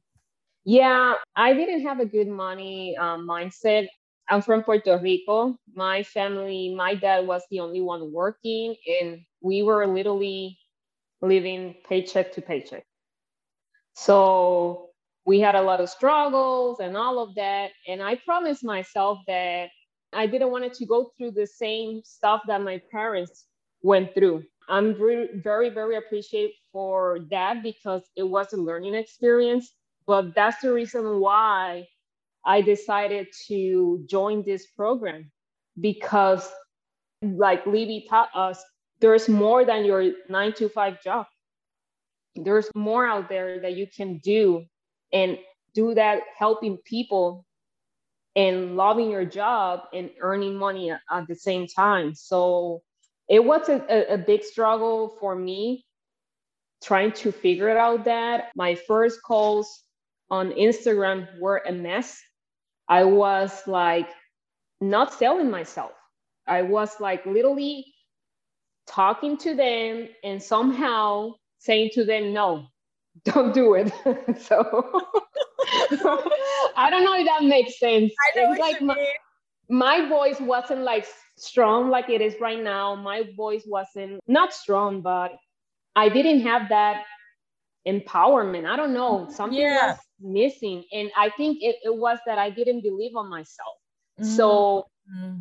Yeah 0.66 1.16
i 1.36 1.54
didn't 1.54 1.82
have 1.82 2.00
a 2.00 2.06
good 2.06 2.28
money 2.28 2.96
um, 2.98 3.28
mindset. 3.28 3.88
I'm 4.30 4.42
from 4.42 4.64
puerto 4.64 5.00
rico. 5.02 5.58
My 5.74 6.04
family 6.04 6.74
my 6.76 6.96
dad 6.96 7.28
was 7.28 7.44
the 7.50 7.60
only 7.60 7.82
one 7.82 8.12
working 8.12 8.76
and 9.02 9.20
we 9.42 9.64
were 9.64 9.88
literally 9.88 10.58
living 11.22 11.76
paycheck 11.88 12.34
to 12.34 12.42
paycheck. 12.42 12.84
So 13.94 14.88
we 15.28 15.42
had 15.42 15.56
a 15.56 15.62
lot 15.62 15.82
of 15.82 15.90
struggles 15.90 16.80
and 16.80 16.98
all 16.98 17.20
of 17.20 17.36
that 17.36 17.72
and 17.88 18.02
i 18.02 18.16
promised 18.16 18.64
myself 18.64 19.20
that 19.28 19.68
i 20.14 20.26
didn't 20.26 20.50
want 20.50 20.74
to 20.74 20.86
go 20.86 21.12
through 21.18 21.32
the 21.32 21.46
same 21.46 22.02
stuff 22.04 22.42
that 22.48 22.62
my 22.62 22.82
parents 22.90 23.46
went 23.84 24.12
through 24.16 24.42
I'm 24.68 24.96
very, 24.96 25.30
very, 25.36 25.70
very 25.70 25.96
appreciative 25.96 26.52
for 26.72 27.20
that 27.32 27.64
because 27.64 28.04
it 28.16 28.24
was 28.24 28.54
a 28.54 28.58
learning 28.58 28.96
experience. 28.96 29.72
But 30.06 30.36
that's 30.36 30.62
the 30.62 30.74
reason 30.74 31.20
why 31.20 31.88
I 32.46 32.62
decided 32.62 33.28
to 33.48 34.06
join 34.10 34.44
this 34.44 34.68
program 34.68 35.32
because, 35.80 36.50
like 37.22 37.66
Libby 37.66 38.06
taught 38.10 38.30
us, 38.34 38.64
there's 39.00 39.30
more 39.30 39.66
than 39.66 39.86
your 39.86 40.12
nine 40.30 40.54
to 40.54 40.70
five 40.70 41.02
job. 41.04 41.28
There's 42.36 42.70
more 42.76 43.06
out 43.06 43.30
there 43.30 43.60
that 43.62 43.76
you 43.76 43.88
can 43.88 44.20
do 44.20 44.66
and 45.14 45.38
do 45.74 45.94
that 45.94 46.22
helping 46.38 46.78
people 46.78 47.46
and 48.36 48.78
loving 48.78 49.10
your 49.10 49.26
job 49.26 49.82
and 49.94 50.10
earning 50.22 50.56
money 50.56 50.92
at, 50.92 51.02
at 51.12 51.28
the 51.28 51.36
same 51.36 51.68
time. 51.68 52.14
So 52.14 52.82
it 53.30 53.44
was 53.44 53.70
a, 53.70 54.14
a 54.14 54.18
big 54.18 54.44
struggle 54.44 55.18
for 55.20 55.36
me 55.36 55.86
trying 56.84 57.12
to 57.12 57.32
figure 57.32 57.76
out 57.78 58.06
that 58.06 58.52
my 58.56 58.76
first 58.76 59.22
calls 59.24 59.84
on 60.30 60.52
Instagram 60.52 61.28
were 61.40 61.62
a 61.68 61.72
mess. 61.72 62.22
I 62.88 63.04
was 63.04 63.64
like 63.68 64.10
not 64.80 65.14
selling 65.14 65.50
myself. 65.50 65.92
I 66.48 66.62
was 66.62 67.00
like 67.00 67.26
literally 67.26 67.86
talking 68.88 69.38
to 69.38 69.56
them 69.56 70.08
and 70.24 70.42
somehow 70.42 71.34
saying 71.60 71.90
to 71.94 72.06
them, 72.06 72.34
no, 72.34 72.68
don't 73.26 73.54
do 73.54 73.74
it. 73.74 73.92
so 74.42 75.04
I 76.78 76.90
don't 76.90 77.04
know 77.04 77.16
if 77.16 77.26
that 77.26 77.44
makes 77.44 77.80
sense. 77.80 78.14
I 78.36 78.40
know 78.40 78.52
like 78.60 78.82
my, 78.82 79.14
my 79.70 80.08
voice 80.08 80.40
wasn't 80.40 80.82
like 80.82 81.06
strong 81.38 81.90
like 81.90 82.10
it 82.10 82.22
is 82.22 82.36
right 82.42 82.62
now. 82.62 82.96
My 82.96 83.24
voice 83.36 83.64
wasn't 83.66 84.20
not 84.28 84.54
strong, 84.54 85.02
but 85.02 85.38
I 85.96 86.10
didn't 86.10 86.42
have 86.42 86.70
that 86.70 87.04
empowerment. 87.88 88.68
I 88.68 88.76
don't 88.76 88.94
know. 88.94 89.28
Something 89.30 89.60
yeah. 89.60 89.92
was 89.92 89.98
missing. 90.20 90.84
And 90.92 91.10
I 91.16 91.30
think 91.30 91.60
it, 91.62 91.78
it 91.84 91.96
was 91.96 92.20
that 92.26 92.38
I 92.38 92.50
didn't 92.50 92.82
believe 92.82 93.16
on 93.16 93.30
myself. 93.30 93.76
Mm-hmm. 94.20 94.30
So 94.30 94.86
mm-hmm. 95.16 95.40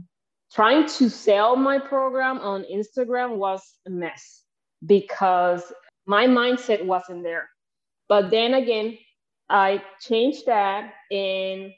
trying 0.52 0.86
to 0.86 1.10
sell 1.10 1.56
my 1.56 1.78
program 1.78 2.38
on 2.38 2.64
Instagram 2.72 3.36
was 3.36 3.62
a 3.86 3.90
mess 3.90 4.42
because 4.84 5.72
my 6.06 6.26
mindset 6.26 6.84
wasn't 6.84 7.22
there. 7.22 7.48
But 8.08 8.30
then 8.30 8.54
again, 8.54 8.98
I 9.48 9.82
changed 10.00 10.46
that 10.46 10.92
and 11.10 11.72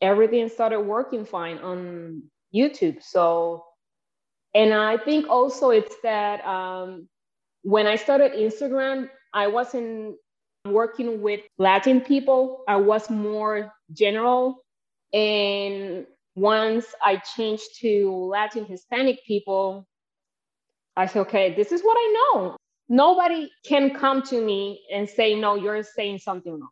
everything 0.00 0.48
started 0.48 0.80
working 0.80 1.24
fine 1.24 1.58
on 1.58 2.22
YouTube. 2.54 3.02
So, 3.02 3.64
and 4.54 4.74
I 4.74 4.96
think 4.96 5.28
also 5.28 5.70
it's 5.70 5.96
that 6.02 6.44
um, 6.44 7.08
when 7.62 7.86
I 7.86 7.96
started 7.96 8.32
Instagram, 8.32 9.08
I 9.32 9.46
wasn't 9.46 10.16
working 10.66 11.22
with 11.22 11.40
Latin 11.58 12.00
people. 12.00 12.64
I 12.68 12.76
was 12.76 13.08
more 13.10 13.72
general. 13.92 14.62
And 15.12 16.06
once 16.34 16.86
I 17.04 17.16
changed 17.16 17.80
to 17.80 18.10
Latin 18.30 18.64
Hispanic 18.64 19.24
people, 19.26 19.86
I 20.96 21.06
said, 21.06 21.20
okay, 21.20 21.54
this 21.54 21.72
is 21.72 21.82
what 21.82 21.96
I 21.98 22.14
know. 22.34 22.56
Nobody 22.88 23.50
can 23.64 23.94
come 23.94 24.22
to 24.22 24.40
me 24.40 24.82
and 24.92 25.08
say, 25.08 25.34
no, 25.34 25.54
you're 25.54 25.82
saying 25.82 26.18
something 26.18 26.52
wrong. 26.52 26.68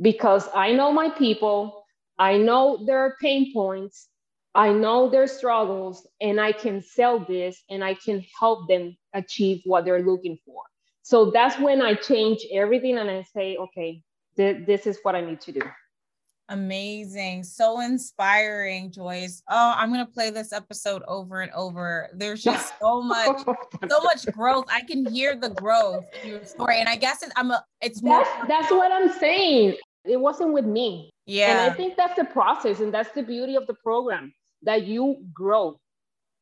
Because 0.00 0.48
I 0.54 0.72
know 0.72 0.92
my 0.92 1.10
people, 1.10 1.84
I 2.18 2.36
know 2.36 2.84
their 2.84 3.16
pain 3.20 3.52
points, 3.52 4.08
I 4.54 4.72
know 4.72 5.08
their 5.08 5.26
struggles 5.26 6.06
and 6.20 6.40
I 6.40 6.52
can 6.52 6.82
sell 6.82 7.20
this 7.20 7.62
and 7.70 7.82
I 7.82 7.94
can 7.94 8.24
help 8.38 8.68
them 8.68 8.96
achieve 9.14 9.62
what 9.64 9.84
they're 9.84 10.02
looking 10.02 10.38
for. 10.44 10.62
So 11.02 11.30
that's 11.30 11.58
when 11.58 11.80
I 11.80 11.94
change 11.94 12.46
everything 12.52 12.98
and 12.98 13.10
I 13.10 13.24
say, 13.34 13.56
okay, 13.56 14.02
th- 14.36 14.66
this 14.66 14.86
is 14.86 14.98
what 15.02 15.16
I 15.16 15.22
need 15.22 15.40
to 15.42 15.52
do. 15.52 15.62
Amazing. 16.48 17.44
So 17.44 17.80
inspiring, 17.80 18.92
Joyce. 18.92 19.42
Oh, 19.48 19.74
I'm 19.74 19.90
going 19.90 20.04
to 20.04 20.12
play 20.12 20.28
this 20.28 20.52
episode 20.52 21.02
over 21.08 21.40
and 21.40 21.50
over. 21.52 22.10
There's 22.14 22.42
just 22.42 22.74
so 22.80 23.00
much, 23.00 23.40
so 23.88 24.00
much 24.02 24.26
growth. 24.32 24.66
I 24.68 24.82
can 24.82 25.06
hear 25.06 25.34
the 25.34 25.50
growth 25.50 26.04
in 26.22 26.30
your 26.30 26.44
story. 26.44 26.78
And 26.78 26.90
I 26.90 26.96
guess 26.96 27.22
it, 27.22 27.32
I'm 27.36 27.50
a, 27.52 27.64
it's 27.80 28.02
more. 28.02 28.22
That's, 28.22 28.48
that's 28.48 28.70
what 28.70 28.92
I'm 28.92 29.10
saying. 29.18 29.76
It 30.04 30.20
wasn't 30.20 30.52
with 30.52 30.66
me. 30.66 31.10
Yeah. 31.24 31.52
And 31.52 31.72
I 31.72 31.74
think 31.74 31.96
that's 31.96 32.16
the 32.16 32.24
process. 32.24 32.80
And 32.80 32.92
that's 32.92 33.10
the 33.12 33.22
beauty 33.22 33.54
of 33.54 33.66
the 33.66 33.74
program 33.74 34.32
that 34.62 34.86
you 34.86 35.24
grow 35.32 35.78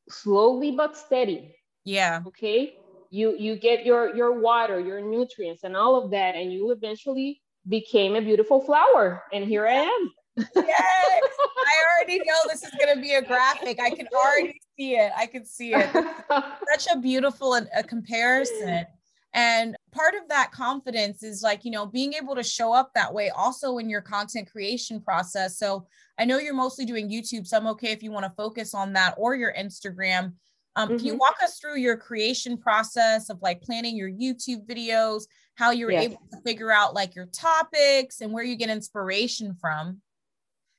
slowly 0.09 0.73
but 0.73 0.97
steady. 0.97 1.55
Yeah. 1.85 2.21
Okay. 2.27 2.75
You, 3.11 3.37
you 3.39 3.57
get 3.57 3.85
your, 3.85 4.15
your 4.15 4.41
water, 4.41 4.79
your 4.79 5.01
nutrients 5.01 5.65
and 5.65 5.77
all 5.77 6.03
of 6.03 6.11
that. 6.13 6.35
And 6.35 6.53
you 6.53 6.71
eventually 6.71 7.41
became 7.69 8.15
a 8.15 8.21
beautiful 8.21 8.61
flower. 8.61 9.25
And 9.33 9.45
here 9.45 9.67
I 9.67 9.75
am. 9.75 10.11
yes, 10.37 10.47
I 10.57 11.85
already 11.99 12.19
know 12.19 12.37
this 12.49 12.63
is 12.63 12.71
going 12.81 12.95
to 12.95 13.01
be 13.01 13.15
a 13.15 13.23
graphic. 13.23 13.81
I 13.81 13.91
can 13.91 14.07
already 14.15 14.61
see 14.79 14.95
it. 14.97 15.13
I 15.17 15.27
can 15.27 15.45
see 15.45 15.75
it. 15.75 15.91
Such 16.31 16.95
a 16.95 16.99
beautiful 16.99 17.55
a 17.55 17.83
comparison. 17.83 18.87
And 19.33 19.77
part 19.93 20.15
of 20.15 20.29
that 20.29 20.53
confidence 20.53 21.23
is 21.23 21.43
like, 21.43 21.65
you 21.65 21.71
know, 21.71 21.87
being 21.87 22.15
able 22.15 22.35
to 22.35 22.43
show 22.43 22.73
up 22.73 22.93
that 22.95 23.13
way 23.13 23.31
also 23.31 23.79
in 23.79 23.89
your 23.89 24.01
content 24.01 24.51
creation 24.51 25.01
process. 25.01 25.59
So 25.59 25.87
I 26.19 26.25
know 26.25 26.39
you're 26.39 26.55
mostly 26.55 26.85
doing 26.85 27.11
YouTube, 27.11 27.47
so 27.47 27.57
I'm 27.57 27.67
okay 27.69 27.93
if 27.93 28.03
you 28.03 28.11
want 28.11 28.25
to 28.25 28.33
focus 28.37 28.75
on 28.75 28.93
that 28.95 29.15
or 29.17 29.35
your 29.35 29.53
Instagram. 29.55 30.35
Um, 30.77 30.89
mm-hmm. 30.89 30.97
Can 30.97 31.07
you 31.07 31.13
mm-hmm. 31.13 31.19
walk 31.19 31.37
us 31.43 31.59
through 31.59 31.79
your 31.79 31.97
creation 31.97 32.57
process 32.57 33.31
of 33.31 33.41
like 33.43 33.63
planning 33.63 33.97
your 33.97 34.11
YouTube 34.11 34.67
videos, 34.67 35.25
how 35.57 35.71
you're 35.71 35.91
yes. 35.91 36.05
able 36.05 36.23
to 36.33 36.41
figure 36.43 36.71
out 36.71 36.95
like 36.95 37.15
your 37.15 37.27
topics 37.27 38.21
and 38.21 38.33
where 38.33 38.45
you 38.45 38.57
get 38.57 38.71
inspiration 38.71 39.57
from? 39.61 40.01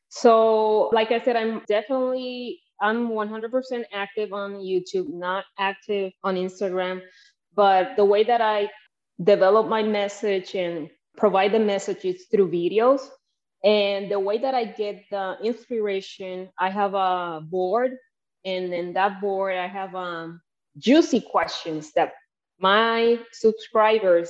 So, 0.10 0.90
like 0.90 1.12
I 1.12 1.20
said, 1.22 1.38
I'm 1.38 1.62
definitely 1.68 2.60
I'm 2.82 3.10
100% 3.10 3.84
active 3.94 4.34
on 4.34 4.56
YouTube, 4.56 5.08
not 5.08 5.46
active 5.60 6.12
on 6.24 6.36
Instagram. 6.36 7.02
But 7.54 7.96
the 7.96 8.06
way 8.06 8.24
that 8.24 8.42
I 8.42 8.70
develop 9.24 9.68
my 9.68 9.84
message 9.84 10.56
and 10.56 10.90
provide 11.18 11.52
the 11.52 11.60
messages 11.60 12.26
through 12.32 12.50
videos, 12.50 13.02
and 13.64 14.10
the 14.10 14.20
way 14.20 14.38
that 14.38 14.56
I 14.56 14.66
get 14.66 15.04
the 15.12 15.38
inspiration, 15.44 16.50
I 16.58 16.70
have 16.70 16.94
a 16.94 17.42
board, 17.42 17.98
and 18.44 18.74
in 18.74 18.94
that 18.94 19.22
board, 19.22 19.56
I 19.56 19.68
have 19.68 19.94
um, 19.96 20.42
juicy 20.78 21.22
questions 21.22 21.92
that 21.94 22.14
my 22.60 23.20
subscribers 23.32 24.30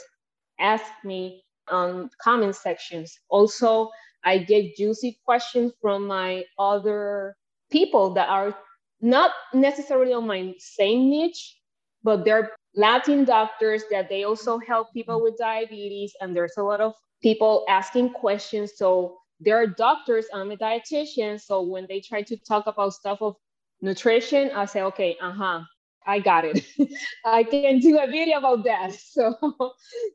ask 0.59 0.85
me 1.03 1.43
on 1.69 2.09
comment 2.21 2.55
sections. 2.55 3.17
Also, 3.29 3.89
I 4.23 4.39
get 4.39 4.75
juicy 4.75 5.19
questions 5.25 5.73
from 5.81 6.07
my 6.07 6.43
other 6.59 7.35
people 7.71 8.13
that 8.13 8.29
are 8.29 8.55
not 9.01 9.31
necessarily 9.53 10.13
on 10.13 10.27
my 10.27 10.53
same 10.59 11.09
niche, 11.09 11.57
but 12.03 12.25
they're 12.25 12.51
Latin 12.75 13.25
doctors 13.25 13.83
that 13.91 14.09
they 14.09 14.23
also 14.23 14.57
help 14.59 14.93
people 14.93 15.21
with 15.21 15.37
diabetes. 15.37 16.13
And 16.21 16.35
there's 16.35 16.57
a 16.57 16.63
lot 16.63 16.81
of 16.81 16.93
people 17.21 17.65
asking 17.67 18.11
questions. 18.11 18.73
So 18.75 19.17
there 19.39 19.57
are 19.61 19.67
doctors, 19.67 20.25
I'm 20.33 20.51
a 20.51 20.57
dietitian. 20.57 21.41
So 21.41 21.61
when 21.61 21.85
they 21.87 21.99
try 21.99 22.21
to 22.23 22.37
talk 22.37 22.67
about 22.67 22.93
stuff 22.93 23.21
of 23.21 23.35
nutrition, 23.81 24.51
I 24.51 24.65
say, 24.65 24.83
okay, 24.83 25.17
uh-huh, 25.21 25.61
I 26.05 26.19
got 26.19 26.45
it. 26.45 26.65
I 27.25 27.43
can 27.43 27.79
do 27.79 27.99
a 27.99 28.07
video 28.07 28.37
about 28.37 28.63
that. 28.63 28.93
So, 29.01 29.35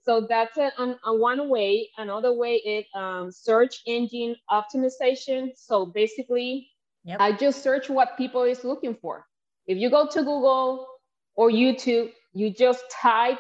so 0.05 0.27
that's 0.29 0.57
a, 0.57 0.73
a, 1.05 1.15
one 1.15 1.49
way. 1.49 1.91
Another 1.99 2.33
way 2.33 2.55
is 2.55 2.87
um, 2.95 3.31
search 3.31 3.83
engine 3.87 4.37
optimization. 4.51 5.51
So 5.57 5.87
basically, 5.87 6.71
yep. 7.05 7.21
I 7.21 7.33
just 7.33 7.63
search 7.63 7.89
what 7.89 8.17
people 8.17 8.43
is 8.43 8.65
looking 8.65 8.95
for. 8.95 9.27
If 9.67 9.79
you 9.79 9.91
go 9.91 10.09
to 10.09 10.19
Google 10.21 10.87
or 11.35 11.51
YouTube, 11.51 12.11
you 12.37 12.51
just 12.51 12.85
type 12.91 13.39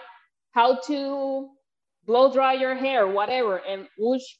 how 0.52 0.80
to 0.86 1.50
blow 2.06 2.32
dry 2.32 2.54
your 2.54 2.74
hair, 2.74 3.06
whatever, 3.06 3.58
and 3.58 3.86
which 3.98 4.38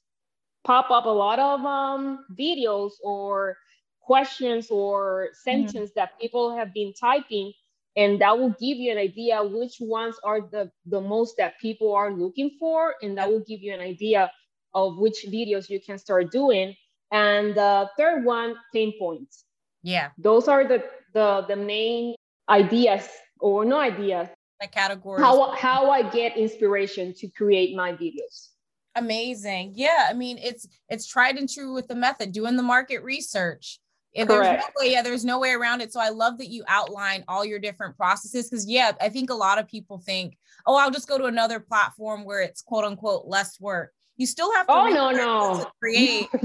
pop 0.64 0.90
up 0.90 1.04
a 1.04 1.08
lot 1.08 1.38
of 1.38 1.60
um, 1.64 2.24
videos 2.38 2.92
or 3.04 3.56
questions 4.00 4.68
or 4.70 5.26
mm-hmm. 5.26 5.50
sentences 5.50 5.90
mm-hmm. 5.90 6.00
that 6.00 6.18
people 6.18 6.56
have 6.56 6.72
been 6.72 6.94
typing 6.98 7.52
and 7.96 8.20
that 8.20 8.38
will 8.38 8.54
give 8.60 8.78
you 8.78 8.90
an 8.90 8.98
idea 8.98 9.42
which 9.42 9.76
ones 9.78 10.16
are 10.24 10.40
the, 10.40 10.70
the 10.86 11.00
most 11.00 11.36
that 11.36 11.58
people 11.60 11.94
are 11.94 12.12
looking 12.12 12.50
for 12.58 12.94
and 13.02 13.18
that 13.18 13.28
will 13.28 13.44
give 13.46 13.60
you 13.60 13.74
an 13.74 13.80
idea 13.80 14.30
of 14.74 14.96
which 14.96 15.26
videos 15.28 15.68
you 15.68 15.80
can 15.80 15.98
start 15.98 16.30
doing 16.30 16.74
and 17.12 17.54
the 17.54 17.88
third 17.98 18.24
one 18.24 18.54
pain 18.72 18.92
points 18.98 19.44
yeah 19.82 20.08
those 20.18 20.48
are 20.48 20.64
the 20.66 20.82
the, 21.14 21.44
the 21.48 21.56
main 21.56 22.14
ideas 22.48 23.08
or 23.40 23.64
no 23.64 23.78
ideas 23.78 24.28
the 24.60 24.66
categories. 24.66 25.24
How, 25.24 25.52
how 25.52 25.90
i 25.90 26.02
get 26.02 26.36
inspiration 26.36 27.12
to 27.14 27.28
create 27.28 27.76
my 27.76 27.92
videos. 27.92 28.48
Amazing. 28.94 29.72
Yeah 29.74 30.06
i 30.08 30.12
mean 30.12 30.38
it's 30.38 30.66
it's 30.88 31.06
tried 31.06 31.36
and 31.36 31.48
true 31.48 31.74
with 31.74 31.88
the 31.88 31.94
method 31.94 32.32
doing 32.32 32.56
the 32.56 32.62
market 32.62 33.02
research. 33.02 33.78
And 34.16 34.30
there's 34.30 34.46
no 34.46 34.68
way, 34.80 34.92
yeah, 34.92 35.02
there's 35.02 35.24
no 35.24 35.38
way 35.38 35.50
around 35.50 35.82
it. 35.82 35.92
So 35.92 36.00
I 36.00 36.08
love 36.08 36.38
that 36.38 36.48
you 36.48 36.64
outline 36.68 37.22
all 37.28 37.44
your 37.44 37.58
different 37.58 37.96
processes 37.96 38.48
because 38.48 38.66
yeah, 38.66 38.92
I 39.00 39.10
think 39.10 39.28
a 39.28 39.34
lot 39.34 39.58
of 39.58 39.68
people 39.68 39.98
think, 39.98 40.38
oh, 40.66 40.76
I'll 40.76 40.90
just 40.90 41.08
go 41.08 41.18
to 41.18 41.26
another 41.26 41.60
platform 41.60 42.24
where 42.24 42.40
it's 42.40 42.62
quote 42.62 42.84
unquote 42.84 43.26
less 43.26 43.60
work. 43.60 43.92
You 44.16 44.26
still 44.26 44.52
have 44.54 44.66
to 44.66 44.72
oh 44.72 44.88
no 44.88 45.10
no 45.10 45.66
create. 45.80 46.28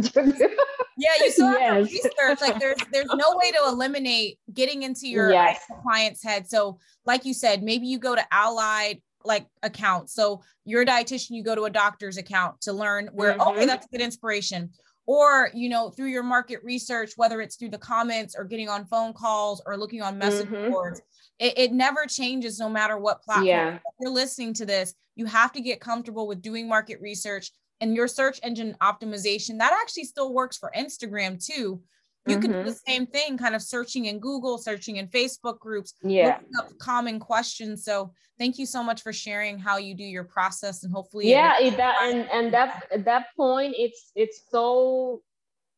yeah, 0.97 1.09
you 1.19 1.31
still 1.31 1.47
have 1.47 1.89
yes. 1.89 2.01
to 2.01 2.09
research. 2.19 2.41
Like 2.41 2.59
there's 2.59 2.77
there's 2.91 3.07
no 3.07 3.37
way 3.41 3.51
to 3.51 3.59
eliminate 3.67 4.39
getting 4.53 4.83
into 4.83 5.07
your 5.07 5.31
yes. 5.31 5.61
client's 5.81 6.23
head. 6.23 6.49
So 6.49 6.79
like 7.05 7.25
you 7.25 7.33
said, 7.33 7.63
maybe 7.63 7.87
you 7.87 7.97
go 7.97 8.15
to 8.15 8.25
allied 8.31 9.01
like 9.23 9.47
account. 9.63 10.09
So 10.09 10.41
you're 10.65 10.81
a 10.81 10.85
dietitian, 10.85 11.31
you 11.31 11.43
go 11.43 11.55
to 11.55 11.63
a 11.63 11.69
doctor's 11.69 12.17
account 12.17 12.61
to 12.61 12.73
learn 12.73 13.09
where 13.13 13.33
mm-hmm. 13.33 13.49
okay, 13.49 13.65
that's 13.65 13.87
good 13.87 14.01
inspiration 14.01 14.71
or 15.05 15.49
you 15.53 15.69
know 15.69 15.89
through 15.89 16.07
your 16.07 16.23
market 16.23 16.59
research 16.63 17.13
whether 17.15 17.41
it's 17.41 17.55
through 17.55 17.69
the 17.69 17.77
comments 17.77 18.35
or 18.37 18.43
getting 18.43 18.69
on 18.69 18.85
phone 18.85 19.13
calls 19.13 19.61
or 19.65 19.75
looking 19.75 20.01
on 20.01 20.17
message 20.17 20.47
mm-hmm. 20.47 20.71
boards 20.71 21.01
it, 21.41 21.57
it, 21.57 21.71
never 21.71 22.05
changes 22.05 22.59
no 22.59 22.69
matter 22.69 22.97
what 22.97 23.23
platform 23.23 23.47
yeah. 23.47 23.79
you're 23.99 24.11
listening 24.11 24.53
to 24.53 24.65
this 24.65 24.93
you 25.15 25.25
have 25.25 25.51
to 25.51 25.61
get 25.61 25.81
comfortable 25.81 26.27
with 26.27 26.41
doing 26.41 26.67
market 26.67 27.01
research 27.01 27.51
and 27.81 27.95
your 27.95 28.07
search 28.07 28.39
engine 28.43 28.75
optimization 28.81 29.57
that 29.57 29.73
actually 29.81 30.05
still 30.05 30.33
works 30.33 30.57
for 30.57 30.71
instagram 30.77 31.43
too 31.43 31.81
you 32.27 32.35
mm-hmm. 32.35 32.41
can 32.41 32.51
do 32.51 32.63
the 32.63 32.69
mm-hmm. 32.69 32.91
same 32.91 33.05
thing 33.07 33.37
kind 33.37 33.55
of 33.55 33.61
searching 33.61 34.05
in 34.05 34.19
google 34.19 34.57
searching 34.57 34.97
in 34.97 35.07
facebook 35.07 35.59
groups 35.59 35.95
yeah 36.03 36.39
common 36.79 37.19
questions 37.19 37.83
so 37.83 38.11
thank 38.37 38.59
you 38.59 38.65
so 38.65 38.83
much 38.83 39.01
for 39.01 39.11
sharing 39.11 39.57
how 39.57 39.77
you 39.77 39.95
do 39.95 40.03
your 40.03 40.23
process 40.23 40.83
and 40.83 40.93
hopefully 40.93 41.29
yeah 41.29 41.55
it, 41.59 41.75
that 41.77 41.97
and 42.03 42.29
and 42.31 42.53
that 42.53 42.83
at 42.93 43.03
that 43.03 43.25
point 43.35 43.73
it's 43.77 44.11
it's 44.15 44.43
so 44.49 45.21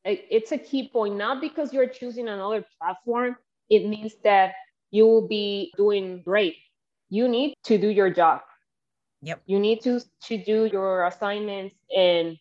it's 0.06 0.52
a 0.52 0.58
key 0.58 0.90
point 0.90 1.16
not 1.16 1.40
because 1.40 1.72
you're 1.72 1.88
choosing 1.88 2.28
another 2.28 2.66
platform 2.78 3.38
it 3.70 3.88
means 3.88 4.14
that 4.24 4.54
you 4.94 5.08
will 5.08 5.28
be 5.28 5.74
doing 5.76 6.22
great 6.22 6.56
you 7.10 7.28
need 7.28 7.56
to 7.64 7.78
do 7.78 7.90
your 7.90 8.10
job 8.10 8.42
yep 9.22 9.42
you 9.46 9.60
need 9.60 9.82
to 9.82 10.00
to 10.22 10.38
do 10.38 10.70
your 10.72 11.06
assignments 11.08 11.76
and 11.96 12.38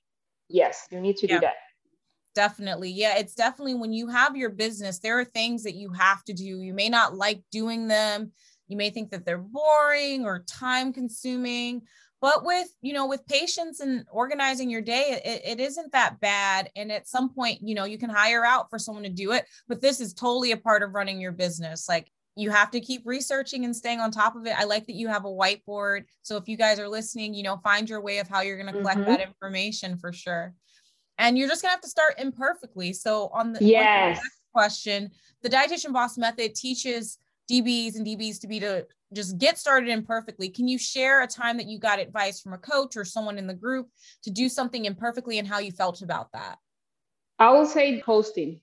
yes 0.49 0.87
you 0.91 1.01
need 1.01 1.17
to 1.17 1.27
do 1.27 1.41
that 1.41 1.55
Definitely. 2.35 2.91
Yeah, 2.91 3.19
it's 3.19 3.35
definitely 3.35 3.75
when 3.75 3.93
you 3.93 4.09
have 4.09 4.37
your 4.37 4.51
business, 4.51 4.99
there 4.99 5.19
are 5.21 5.25
things 5.25 5.63
that 5.65 5.75
you 5.75 5.93
have 5.93 6.25
to 6.25 6.33
do. 6.33 6.45
You 6.45 6.73
may 6.73 6.89
not 6.89 7.15
like 7.15 7.43
doing 7.51 7.89
them. 7.89 8.33
You 8.69 8.77
may 8.77 8.91
think 8.91 9.11
that 9.11 9.27
they're 9.27 9.37
boring 9.37 10.25
or 10.25 10.45
time 10.49 10.95
consuming, 10.95 11.83
but 12.23 12.45
with, 12.45 12.69
you 12.81 12.95
know, 12.95 13.07
with 13.07 13.27
patience 13.27 13.81
and 13.81 14.07
organizing 14.11 14.71
your 14.71 14.81
day, 14.81 15.21
it, 15.25 15.43
it 15.45 15.61
isn't 15.61 15.93
that 15.93 16.21
bad. 16.21 16.71
And 16.75 16.91
at 16.91 17.07
some 17.07 17.35
point, 17.35 17.59
you 17.61 17.75
know, 17.75 17.85
you 17.85 17.99
can 17.99 18.09
hire 18.09 18.47
out 18.47 18.71
for 18.71 18.79
someone 18.79 19.05
to 19.05 19.11
do 19.11 19.33
it, 19.33 19.45
but 19.69 19.83
this 19.83 20.01
is 20.01 20.15
totally 20.15 20.53
a 20.53 20.57
part 20.57 20.83
of 20.83 20.95
running 20.95 21.21
your 21.21 21.33
business. 21.33 21.87
Like 21.87 22.11
you 22.37 22.51
have 22.51 22.71
to 22.71 22.81
keep 22.81 23.03
researching 23.05 23.65
and 23.65 23.77
staying 23.77 24.01
on 24.01 24.11
top 24.11 24.37
of 24.37 24.47
it. 24.47 24.59
I 24.59 24.65
like 24.65 24.87
that 24.87 24.95
you 24.95 25.09
have 25.09 25.25
a 25.25 25.29
whiteboard. 25.29 26.05
So 26.23 26.37
if 26.37 26.49
you 26.49 26.57
guys 26.57 26.79
are 26.79 26.89
listening, 26.89 27.35
you 27.35 27.43
know, 27.43 27.59
find 27.59 27.89
your 27.89 28.01
way 28.01 28.19
of 28.19 28.29
how 28.29 28.41
you're 28.41 28.57
going 28.57 28.73
to 28.73 28.81
collect 28.81 29.01
mm-hmm. 29.01 29.11
that 29.11 29.21
information 29.21 29.99
for 29.99 30.13
sure 30.13 30.55
and 31.19 31.39
you're 31.39 31.49
just 31.49 31.63
gonna 31.63 31.73
have 31.73 31.81
to 31.81 31.89
start 31.89 32.15
imperfectly. 32.19 32.93
So 32.93 33.31
on 33.33 33.53
the, 33.53 33.65
yes. 33.65 34.19
on 34.19 34.25
the 34.25 34.61
question, 34.61 35.11
the 35.43 35.49
dietitian 35.49 35.93
boss 35.93 36.19
method 36.19 36.55
teaches 36.55 37.19
DBs 37.51 37.97
and 37.97 38.07
DBs 38.07 38.41
to 38.41 38.49
be 38.49 38.61
to 38.61 38.87
just 39.13 39.39
get 39.39 39.59
started 39.59 39.89
imperfectly. 39.89 40.49
Can 40.49 40.69
you 40.69 40.79
share 40.79 41.23
a 41.23 41.27
time 41.27 41.59
that 41.59 41.67
you 41.67 41.79
got 41.79 41.99
advice 41.99 42.41
from 42.41 42.55
a 42.55 42.59
coach 42.59 42.97
or 42.97 43.05
someone 43.05 43.39
in 43.39 43.47
the 43.47 43.55
group 43.55 43.89
to 44.25 44.31
do 44.31 44.49
something 44.49 44.85
imperfectly 44.85 45.39
and 45.39 45.47
how 45.47 45.59
you 45.59 45.71
felt 45.71 46.03
about 46.03 46.33
that? 46.33 46.59
I 47.39 47.53
would 47.53 47.69
say 47.69 48.01
posting. 48.01 48.61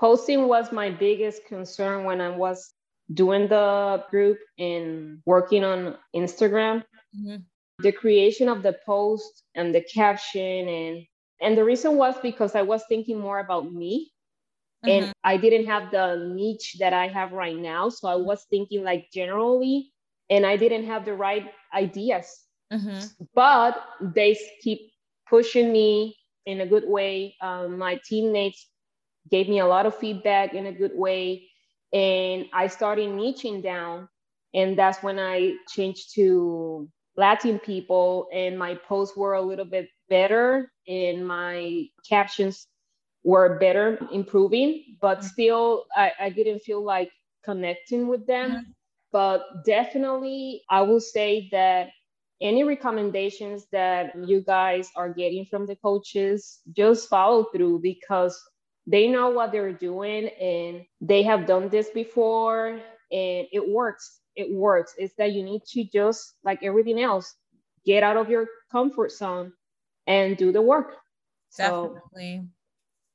Posting 0.00 0.48
was 0.48 0.72
my 0.72 0.90
biggest 0.90 1.44
concern 1.44 2.04
when 2.04 2.20
I 2.22 2.30
was 2.30 2.72
doing 3.12 3.48
the 3.48 4.02
group 4.10 4.38
and 4.58 5.20
working 5.26 5.62
on 5.62 5.96
Instagram. 6.16 6.82
Mm-hmm. 7.14 7.36
The 7.80 7.92
creation 7.92 8.48
of 8.48 8.62
the 8.62 8.76
post 8.86 9.44
and 9.54 9.74
the 9.74 9.82
caption 9.82 10.68
and 10.68 11.06
And 11.40 11.56
the 11.56 11.64
reason 11.64 11.96
was 11.96 12.14
because 12.22 12.54
I 12.54 12.62
was 12.62 12.84
thinking 12.88 13.18
more 13.18 13.40
about 13.40 13.72
me 13.72 14.12
mm-hmm. 14.84 15.04
and 15.04 15.12
I 15.24 15.36
didn't 15.36 15.66
have 15.66 15.90
the 15.90 16.16
niche 16.34 16.76
that 16.78 16.92
I 16.92 17.08
have 17.08 17.32
right 17.32 17.56
now. 17.56 17.88
So 17.88 18.08
I 18.08 18.16
was 18.16 18.44
thinking 18.50 18.84
like 18.84 19.10
generally, 19.12 19.92
and 20.28 20.44
I 20.46 20.56
didn't 20.56 20.86
have 20.86 21.04
the 21.04 21.14
right 21.14 21.50
ideas. 21.74 22.28
Mm-hmm. 22.72 23.24
But 23.34 23.82
they 24.00 24.38
keep 24.62 24.92
pushing 25.28 25.72
me 25.72 26.16
in 26.46 26.60
a 26.60 26.66
good 26.66 26.86
way. 26.86 27.34
Um, 27.40 27.78
my 27.78 28.00
teammates 28.04 28.68
gave 29.30 29.48
me 29.48 29.60
a 29.60 29.66
lot 29.66 29.86
of 29.86 29.96
feedback 29.96 30.54
in 30.54 30.66
a 30.66 30.72
good 30.72 30.92
way. 30.94 31.48
And 31.92 32.46
I 32.52 32.68
started 32.68 33.08
niching 33.10 33.62
down. 33.62 34.08
And 34.54 34.78
that's 34.78 35.02
when 35.02 35.18
I 35.18 35.54
changed 35.68 36.14
to 36.14 36.88
Latin 37.16 37.58
people, 37.58 38.28
and 38.32 38.58
my 38.58 38.74
posts 38.74 39.16
were 39.16 39.34
a 39.34 39.42
little 39.42 39.64
bit 39.64 39.88
better, 40.08 40.72
and 40.88 41.26
my 41.26 41.84
captions 42.08 42.66
were 43.24 43.58
better, 43.58 43.98
improving, 44.12 44.96
but 45.00 45.18
mm-hmm. 45.18 45.26
still, 45.26 45.84
I, 45.94 46.12
I 46.18 46.30
didn't 46.30 46.60
feel 46.60 46.82
like 46.82 47.10
connecting 47.44 48.08
with 48.08 48.26
them. 48.26 48.50
Mm-hmm. 48.50 48.70
But 49.12 49.64
definitely, 49.66 50.62
I 50.70 50.82
will 50.82 51.00
say 51.00 51.48
that 51.52 51.90
any 52.40 52.64
recommendations 52.64 53.66
that 53.72 54.14
you 54.26 54.40
guys 54.40 54.88
are 54.96 55.12
getting 55.12 55.44
from 55.44 55.66
the 55.66 55.76
coaches, 55.76 56.60
just 56.72 57.08
follow 57.08 57.44
through 57.52 57.80
because 57.80 58.40
they 58.86 59.08
know 59.08 59.30
what 59.30 59.52
they're 59.52 59.72
doing 59.72 60.28
and 60.28 60.84
they 61.00 61.22
have 61.22 61.46
done 61.46 61.68
this 61.68 61.90
before 61.90 62.68
and 63.12 63.46
it 63.52 63.68
works. 63.68 64.20
It 64.36 64.50
works. 64.50 64.94
It's 64.98 65.14
that 65.16 65.32
you 65.32 65.42
need 65.42 65.62
to 65.72 65.84
just, 65.84 66.34
like 66.44 66.62
everything 66.62 67.00
else, 67.00 67.34
get 67.84 68.02
out 68.02 68.16
of 68.16 68.30
your 68.30 68.46
comfort 68.70 69.12
zone 69.12 69.52
and 70.06 70.36
do 70.36 70.52
the 70.52 70.62
work. 70.62 70.96
Definitely. 71.56 72.42
So, 72.42 72.48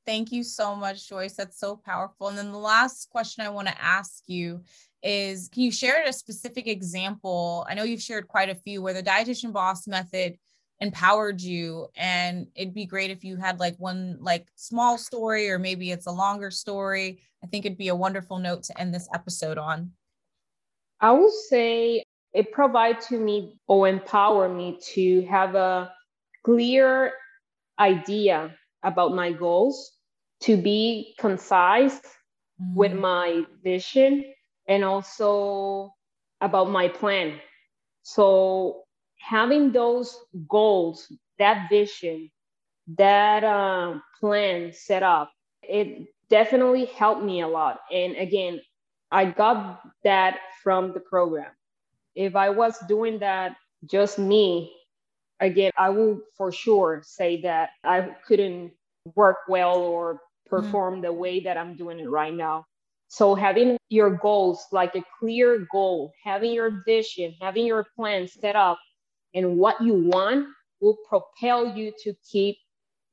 Thank 0.06 0.30
you 0.30 0.44
so 0.44 0.76
much, 0.76 1.08
Joyce. 1.08 1.34
That's 1.34 1.58
so 1.58 1.76
powerful. 1.76 2.28
And 2.28 2.38
then 2.38 2.52
the 2.52 2.58
last 2.58 3.10
question 3.10 3.44
I 3.44 3.48
want 3.48 3.66
to 3.66 3.82
ask 3.82 4.22
you 4.28 4.62
is 5.02 5.48
can 5.48 5.62
you 5.62 5.72
share 5.72 6.04
a 6.04 6.12
specific 6.12 6.68
example? 6.68 7.66
I 7.68 7.74
know 7.74 7.82
you've 7.82 8.00
shared 8.00 8.28
quite 8.28 8.48
a 8.48 8.54
few 8.54 8.80
where 8.80 8.94
the 8.94 9.02
dietitian 9.02 9.52
boss 9.52 9.88
method 9.88 10.38
empowered 10.80 11.40
you 11.40 11.88
and 11.96 12.46
it'd 12.54 12.74
be 12.74 12.84
great 12.84 13.10
if 13.10 13.24
you 13.24 13.36
had 13.36 13.58
like 13.58 13.76
one 13.78 14.18
like 14.20 14.48
small 14.56 14.98
story 14.98 15.48
or 15.50 15.58
maybe 15.58 15.90
it's 15.90 16.06
a 16.06 16.12
longer 16.12 16.50
story. 16.50 17.20
I 17.42 17.46
think 17.46 17.64
it'd 17.64 17.78
be 17.78 17.88
a 17.88 17.96
wonderful 17.96 18.38
note 18.38 18.62
to 18.64 18.78
end 18.80 18.94
this 18.94 19.08
episode 19.14 19.58
on. 19.58 19.92
I 21.00 21.12
would 21.12 21.32
say 21.32 22.04
it 22.32 22.52
provides 22.52 23.06
to 23.06 23.18
me 23.18 23.58
or 23.66 23.88
empower 23.88 24.48
me 24.48 24.78
to 24.94 25.24
have 25.26 25.54
a 25.54 25.92
clear 26.44 27.12
idea 27.78 28.54
about 28.82 29.14
my 29.14 29.32
goals, 29.32 29.92
to 30.40 30.56
be 30.56 31.14
concise 31.18 31.98
mm-hmm. 31.98 32.74
with 32.74 32.92
my 32.92 33.44
vision 33.62 34.24
and 34.68 34.84
also 34.84 35.94
about 36.40 36.70
my 36.70 36.88
plan. 36.88 37.40
So 38.02 38.85
having 39.18 39.72
those 39.72 40.18
goals, 40.48 41.12
that 41.38 41.68
vision, 41.68 42.30
that 42.98 43.44
uh, 43.44 43.98
plan 44.20 44.72
set 44.72 45.02
up, 45.02 45.32
it 45.62 46.06
definitely 46.30 46.86
helped 46.86 47.22
me 47.22 47.40
a 47.40 47.48
lot. 47.48 47.80
And 47.92 48.16
again, 48.16 48.60
I 49.10 49.26
got 49.26 49.80
that 50.04 50.38
from 50.62 50.92
the 50.92 51.00
program. 51.00 51.50
If 52.14 52.36
I 52.36 52.50
was 52.50 52.78
doing 52.88 53.18
that 53.20 53.56
just 53.84 54.18
me, 54.18 54.72
again, 55.40 55.72
I 55.76 55.90
will 55.90 56.20
for 56.36 56.50
sure 56.50 57.02
say 57.04 57.42
that 57.42 57.70
I 57.84 58.08
couldn't 58.26 58.72
work 59.14 59.38
well 59.48 59.78
or 59.78 60.20
perform 60.46 60.94
mm-hmm. 60.94 61.02
the 61.02 61.12
way 61.12 61.40
that 61.40 61.56
I'm 61.56 61.76
doing 61.76 62.00
it 62.00 62.08
right 62.08 62.34
now. 62.34 62.64
So 63.08 63.34
having 63.34 63.76
your 63.88 64.10
goals, 64.10 64.66
like 64.72 64.94
a 64.96 65.04
clear 65.20 65.66
goal, 65.70 66.12
having 66.24 66.52
your 66.52 66.82
vision, 66.84 67.34
having 67.40 67.66
your 67.66 67.86
plan 67.96 68.26
set 68.26 68.56
up 68.56 68.78
and 69.36 69.58
what 69.58 69.80
you 69.82 69.94
want 69.94 70.48
will 70.80 70.98
propel 71.08 71.76
you 71.76 71.92
to 72.04 72.14
keep 72.30 72.58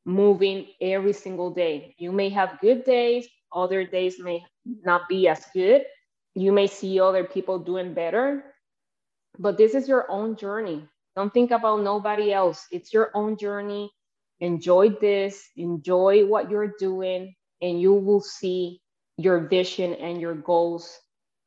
moving 0.05 0.67
every 0.81 1.13
single 1.13 1.51
day. 1.51 1.95
You 1.99 2.11
may 2.13 2.29
have 2.31 2.59
good 2.61 2.85
days, 2.85 3.27
other 3.53 3.85
days 3.85 4.17
may 4.19 4.43
not 4.65 5.09
be 5.09 5.29
as 5.29 5.45
good. 5.53 5.83
You 6.35 6.53
may 6.53 6.67
see 6.67 6.99
other 6.99 7.25
people 7.25 7.59
doing 7.59 7.93
better, 7.93 8.55
but 9.39 9.57
this 9.57 9.75
is 9.75 9.87
your 9.89 10.09
own 10.11 10.37
journey. 10.37 10.87
Don't 11.15 11.33
think 11.33 11.51
about 11.51 11.83
nobody 11.83 12.33
else. 12.33 12.67
It's 12.71 12.93
your 12.93 13.11
own 13.15 13.37
journey. 13.37 13.91
Enjoy 14.41 14.89
this, 14.89 15.47
enjoy 15.57 16.25
what 16.25 16.51
you're 16.51 16.73
doing, 16.79 17.35
and 17.61 17.81
you 17.81 17.93
will 17.93 18.21
see 18.21 18.81
your 19.17 19.47
vision 19.47 19.93
and 19.95 20.21
your 20.21 20.35
goals 20.35 20.99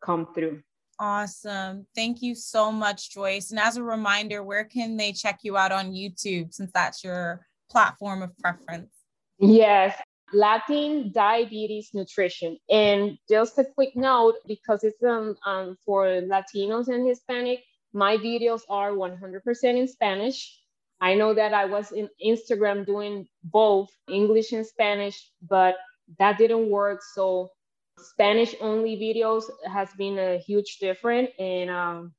come 0.03 0.29
through. 0.35 0.63
Awesome. 0.99 1.87
Thank 1.95 2.23
you 2.23 2.35
so 2.35 2.73
much, 2.73 3.11
Joyce. 3.11 3.51
And 3.51 3.61
as 3.61 3.77
a 3.77 3.83
reminder, 3.83 4.43
where 4.43 4.65
can 4.65 4.97
they 4.97 5.13
check 5.13 5.41
you 5.43 5.57
out 5.57 5.73
on 5.73 5.93
YouTube 5.93 6.55
since 6.55 6.71
that's 6.73 7.05
your 7.05 7.47
platform 7.71 8.23
of 8.23 8.37
preference? 8.39 8.91
Yes, 9.39 10.01
Latin 10.33 11.13
diabetes 11.13 11.91
nutrition. 11.93 12.59
And 12.71 13.19
just 13.29 13.59
a 13.59 13.65
quick 13.65 13.95
note 13.95 14.37
because 14.47 14.85
it's 14.85 15.03
um, 15.03 15.37
um, 15.45 15.77
for 15.85 16.07
Latinos 16.07 16.89
and 16.89 17.07
Hispanic, 17.07 17.61
my 17.93 18.17
videos 18.17 18.63
are 18.69 18.93
100% 18.93 19.65
in 19.65 19.89
Spanish. 19.89 20.59
I 21.01 21.15
know 21.15 21.35
that 21.35 21.53
I 21.53 21.67
was 21.67 21.93
in 21.93 22.09
Instagram 22.25 22.87
doing 22.87 23.29
both 23.45 23.91
English 24.09 24.53
and 24.53 24.67
Spanish, 24.67 25.31
but 25.47 25.77
that 26.19 26.39
didn't 26.39 26.71
work. 26.71 27.03
So 27.15 27.51
Spanish 27.99 28.55
only 28.61 28.97
videos 28.97 29.45
has 29.71 29.89
been 29.97 30.19
a 30.19 30.39
huge 30.39 30.79
difference. 30.79 31.31
And 31.39 31.71
um, 31.71 32.13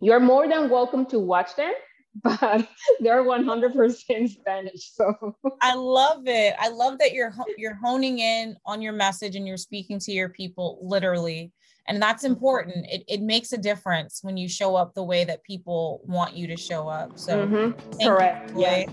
you're 0.00 0.20
more 0.20 0.48
than 0.48 0.70
welcome 0.70 1.06
to 1.06 1.18
watch 1.18 1.56
them, 1.56 1.72
but 2.22 2.68
they're 3.00 3.24
100% 3.24 4.28
Spanish. 4.28 4.92
So 4.92 5.36
I 5.62 5.74
love 5.74 6.22
it. 6.26 6.54
I 6.58 6.68
love 6.68 6.98
that 6.98 7.12
you're 7.12 7.32
you're 7.56 7.74
honing 7.74 8.18
in 8.18 8.56
on 8.66 8.82
your 8.82 8.92
message 8.92 9.36
and 9.36 9.46
you're 9.46 9.56
speaking 9.56 9.98
to 10.00 10.12
your 10.12 10.28
people 10.28 10.78
literally. 10.82 11.52
And 11.86 12.00
that's 12.00 12.22
important. 12.24 12.86
It, 12.88 13.02
it 13.08 13.20
makes 13.20 13.52
a 13.52 13.58
difference 13.58 14.20
when 14.22 14.36
you 14.36 14.48
show 14.48 14.76
up 14.76 14.94
the 14.94 15.02
way 15.02 15.24
that 15.24 15.42
people 15.42 16.02
want 16.04 16.36
you 16.36 16.46
to 16.46 16.56
show 16.56 16.88
up. 16.88 17.18
So 17.18 17.46
mm-hmm. 17.46 18.06
correct. 18.06 18.52
Yeah. 18.54 18.84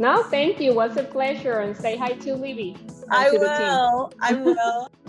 No, 0.00 0.24
thank 0.24 0.58
you. 0.58 0.70
It 0.72 0.74
was 0.74 0.96
a 0.96 1.04
pleasure. 1.04 1.60
And 1.60 1.76
say 1.76 1.96
hi 1.96 2.12
to 2.12 2.34
Libby. 2.34 2.76
I 3.10 3.30
will. 3.30 4.12
I 4.20 4.32
will. 4.32 4.90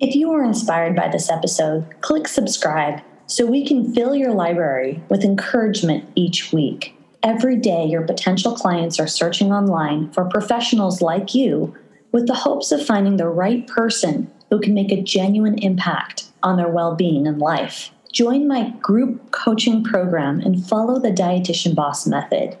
If 0.00 0.14
you 0.14 0.30
were 0.30 0.42
inspired 0.42 0.96
by 0.96 1.08
this 1.08 1.28
episode, 1.28 1.84
click 2.00 2.26
subscribe 2.26 3.02
so 3.26 3.44
we 3.44 3.66
can 3.66 3.92
fill 3.92 4.14
your 4.14 4.32
library 4.32 5.02
with 5.10 5.22
encouragement 5.22 6.10
each 6.14 6.54
week. 6.54 6.96
Every 7.22 7.56
day, 7.56 7.84
your 7.84 8.00
potential 8.00 8.54
clients 8.54 8.98
are 8.98 9.06
searching 9.06 9.52
online 9.52 10.10
for 10.12 10.24
professionals 10.24 11.02
like 11.02 11.34
you 11.34 11.76
with 12.12 12.26
the 12.26 12.34
hopes 12.34 12.72
of 12.72 12.84
finding 12.84 13.18
the 13.18 13.28
right 13.28 13.66
person 13.66 14.30
who 14.48 14.58
can 14.58 14.72
make 14.72 14.90
a 14.90 15.02
genuine 15.02 15.58
impact 15.58 16.24
on 16.42 16.56
their 16.56 16.70
well 16.70 16.94
being 16.94 17.26
and 17.26 17.38
life. 17.38 17.90
Join 18.10 18.48
my 18.48 18.70
group 18.80 19.30
coaching 19.32 19.84
program 19.84 20.40
and 20.40 20.66
follow 20.66 20.98
the 20.98 21.12
Dietitian 21.12 21.74
Boss 21.74 22.06
method. 22.06 22.56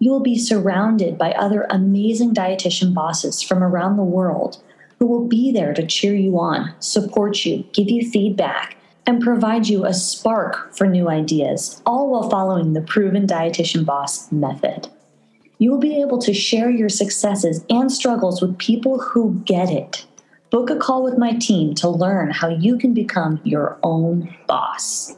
You 0.00 0.10
will 0.10 0.20
be 0.20 0.36
surrounded 0.36 1.16
by 1.16 1.34
other 1.34 1.68
amazing 1.70 2.34
dietitian 2.34 2.92
bosses 2.92 3.42
from 3.42 3.62
around 3.62 3.96
the 3.96 4.02
world 4.02 4.60
who 5.00 5.06
will 5.06 5.26
be 5.26 5.50
there 5.50 5.72
to 5.72 5.86
cheer 5.86 6.14
you 6.14 6.38
on, 6.38 6.74
support 6.78 7.46
you, 7.46 7.64
give 7.72 7.90
you 7.90 8.08
feedback, 8.10 8.76
and 9.06 9.22
provide 9.22 9.66
you 9.66 9.86
a 9.86 9.94
spark 9.94 10.74
for 10.76 10.86
new 10.86 11.08
ideas, 11.08 11.82
all 11.86 12.10
while 12.10 12.28
following 12.28 12.74
the 12.74 12.82
proven 12.82 13.26
dietitian 13.26 13.84
boss 13.84 14.30
method. 14.30 14.88
You 15.58 15.70
will 15.70 15.78
be 15.78 16.00
able 16.00 16.18
to 16.18 16.34
share 16.34 16.70
your 16.70 16.90
successes 16.90 17.64
and 17.70 17.90
struggles 17.90 18.42
with 18.42 18.58
people 18.58 19.00
who 19.00 19.40
get 19.46 19.70
it. 19.70 20.04
Book 20.50 20.68
a 20.68 20.76
call 20.76 21.02
with 21.02 21.16
my 21.16 21.32
team 21.32 21.74
to 21.76 21.88
learn 21.88 22.30
how 22.30 22.48
you 22.48 22.76
can 22.76 22.92
become 22.92 23.40
your 23.42 23.78
own 23.82 24.34
boss. 24.46 25.16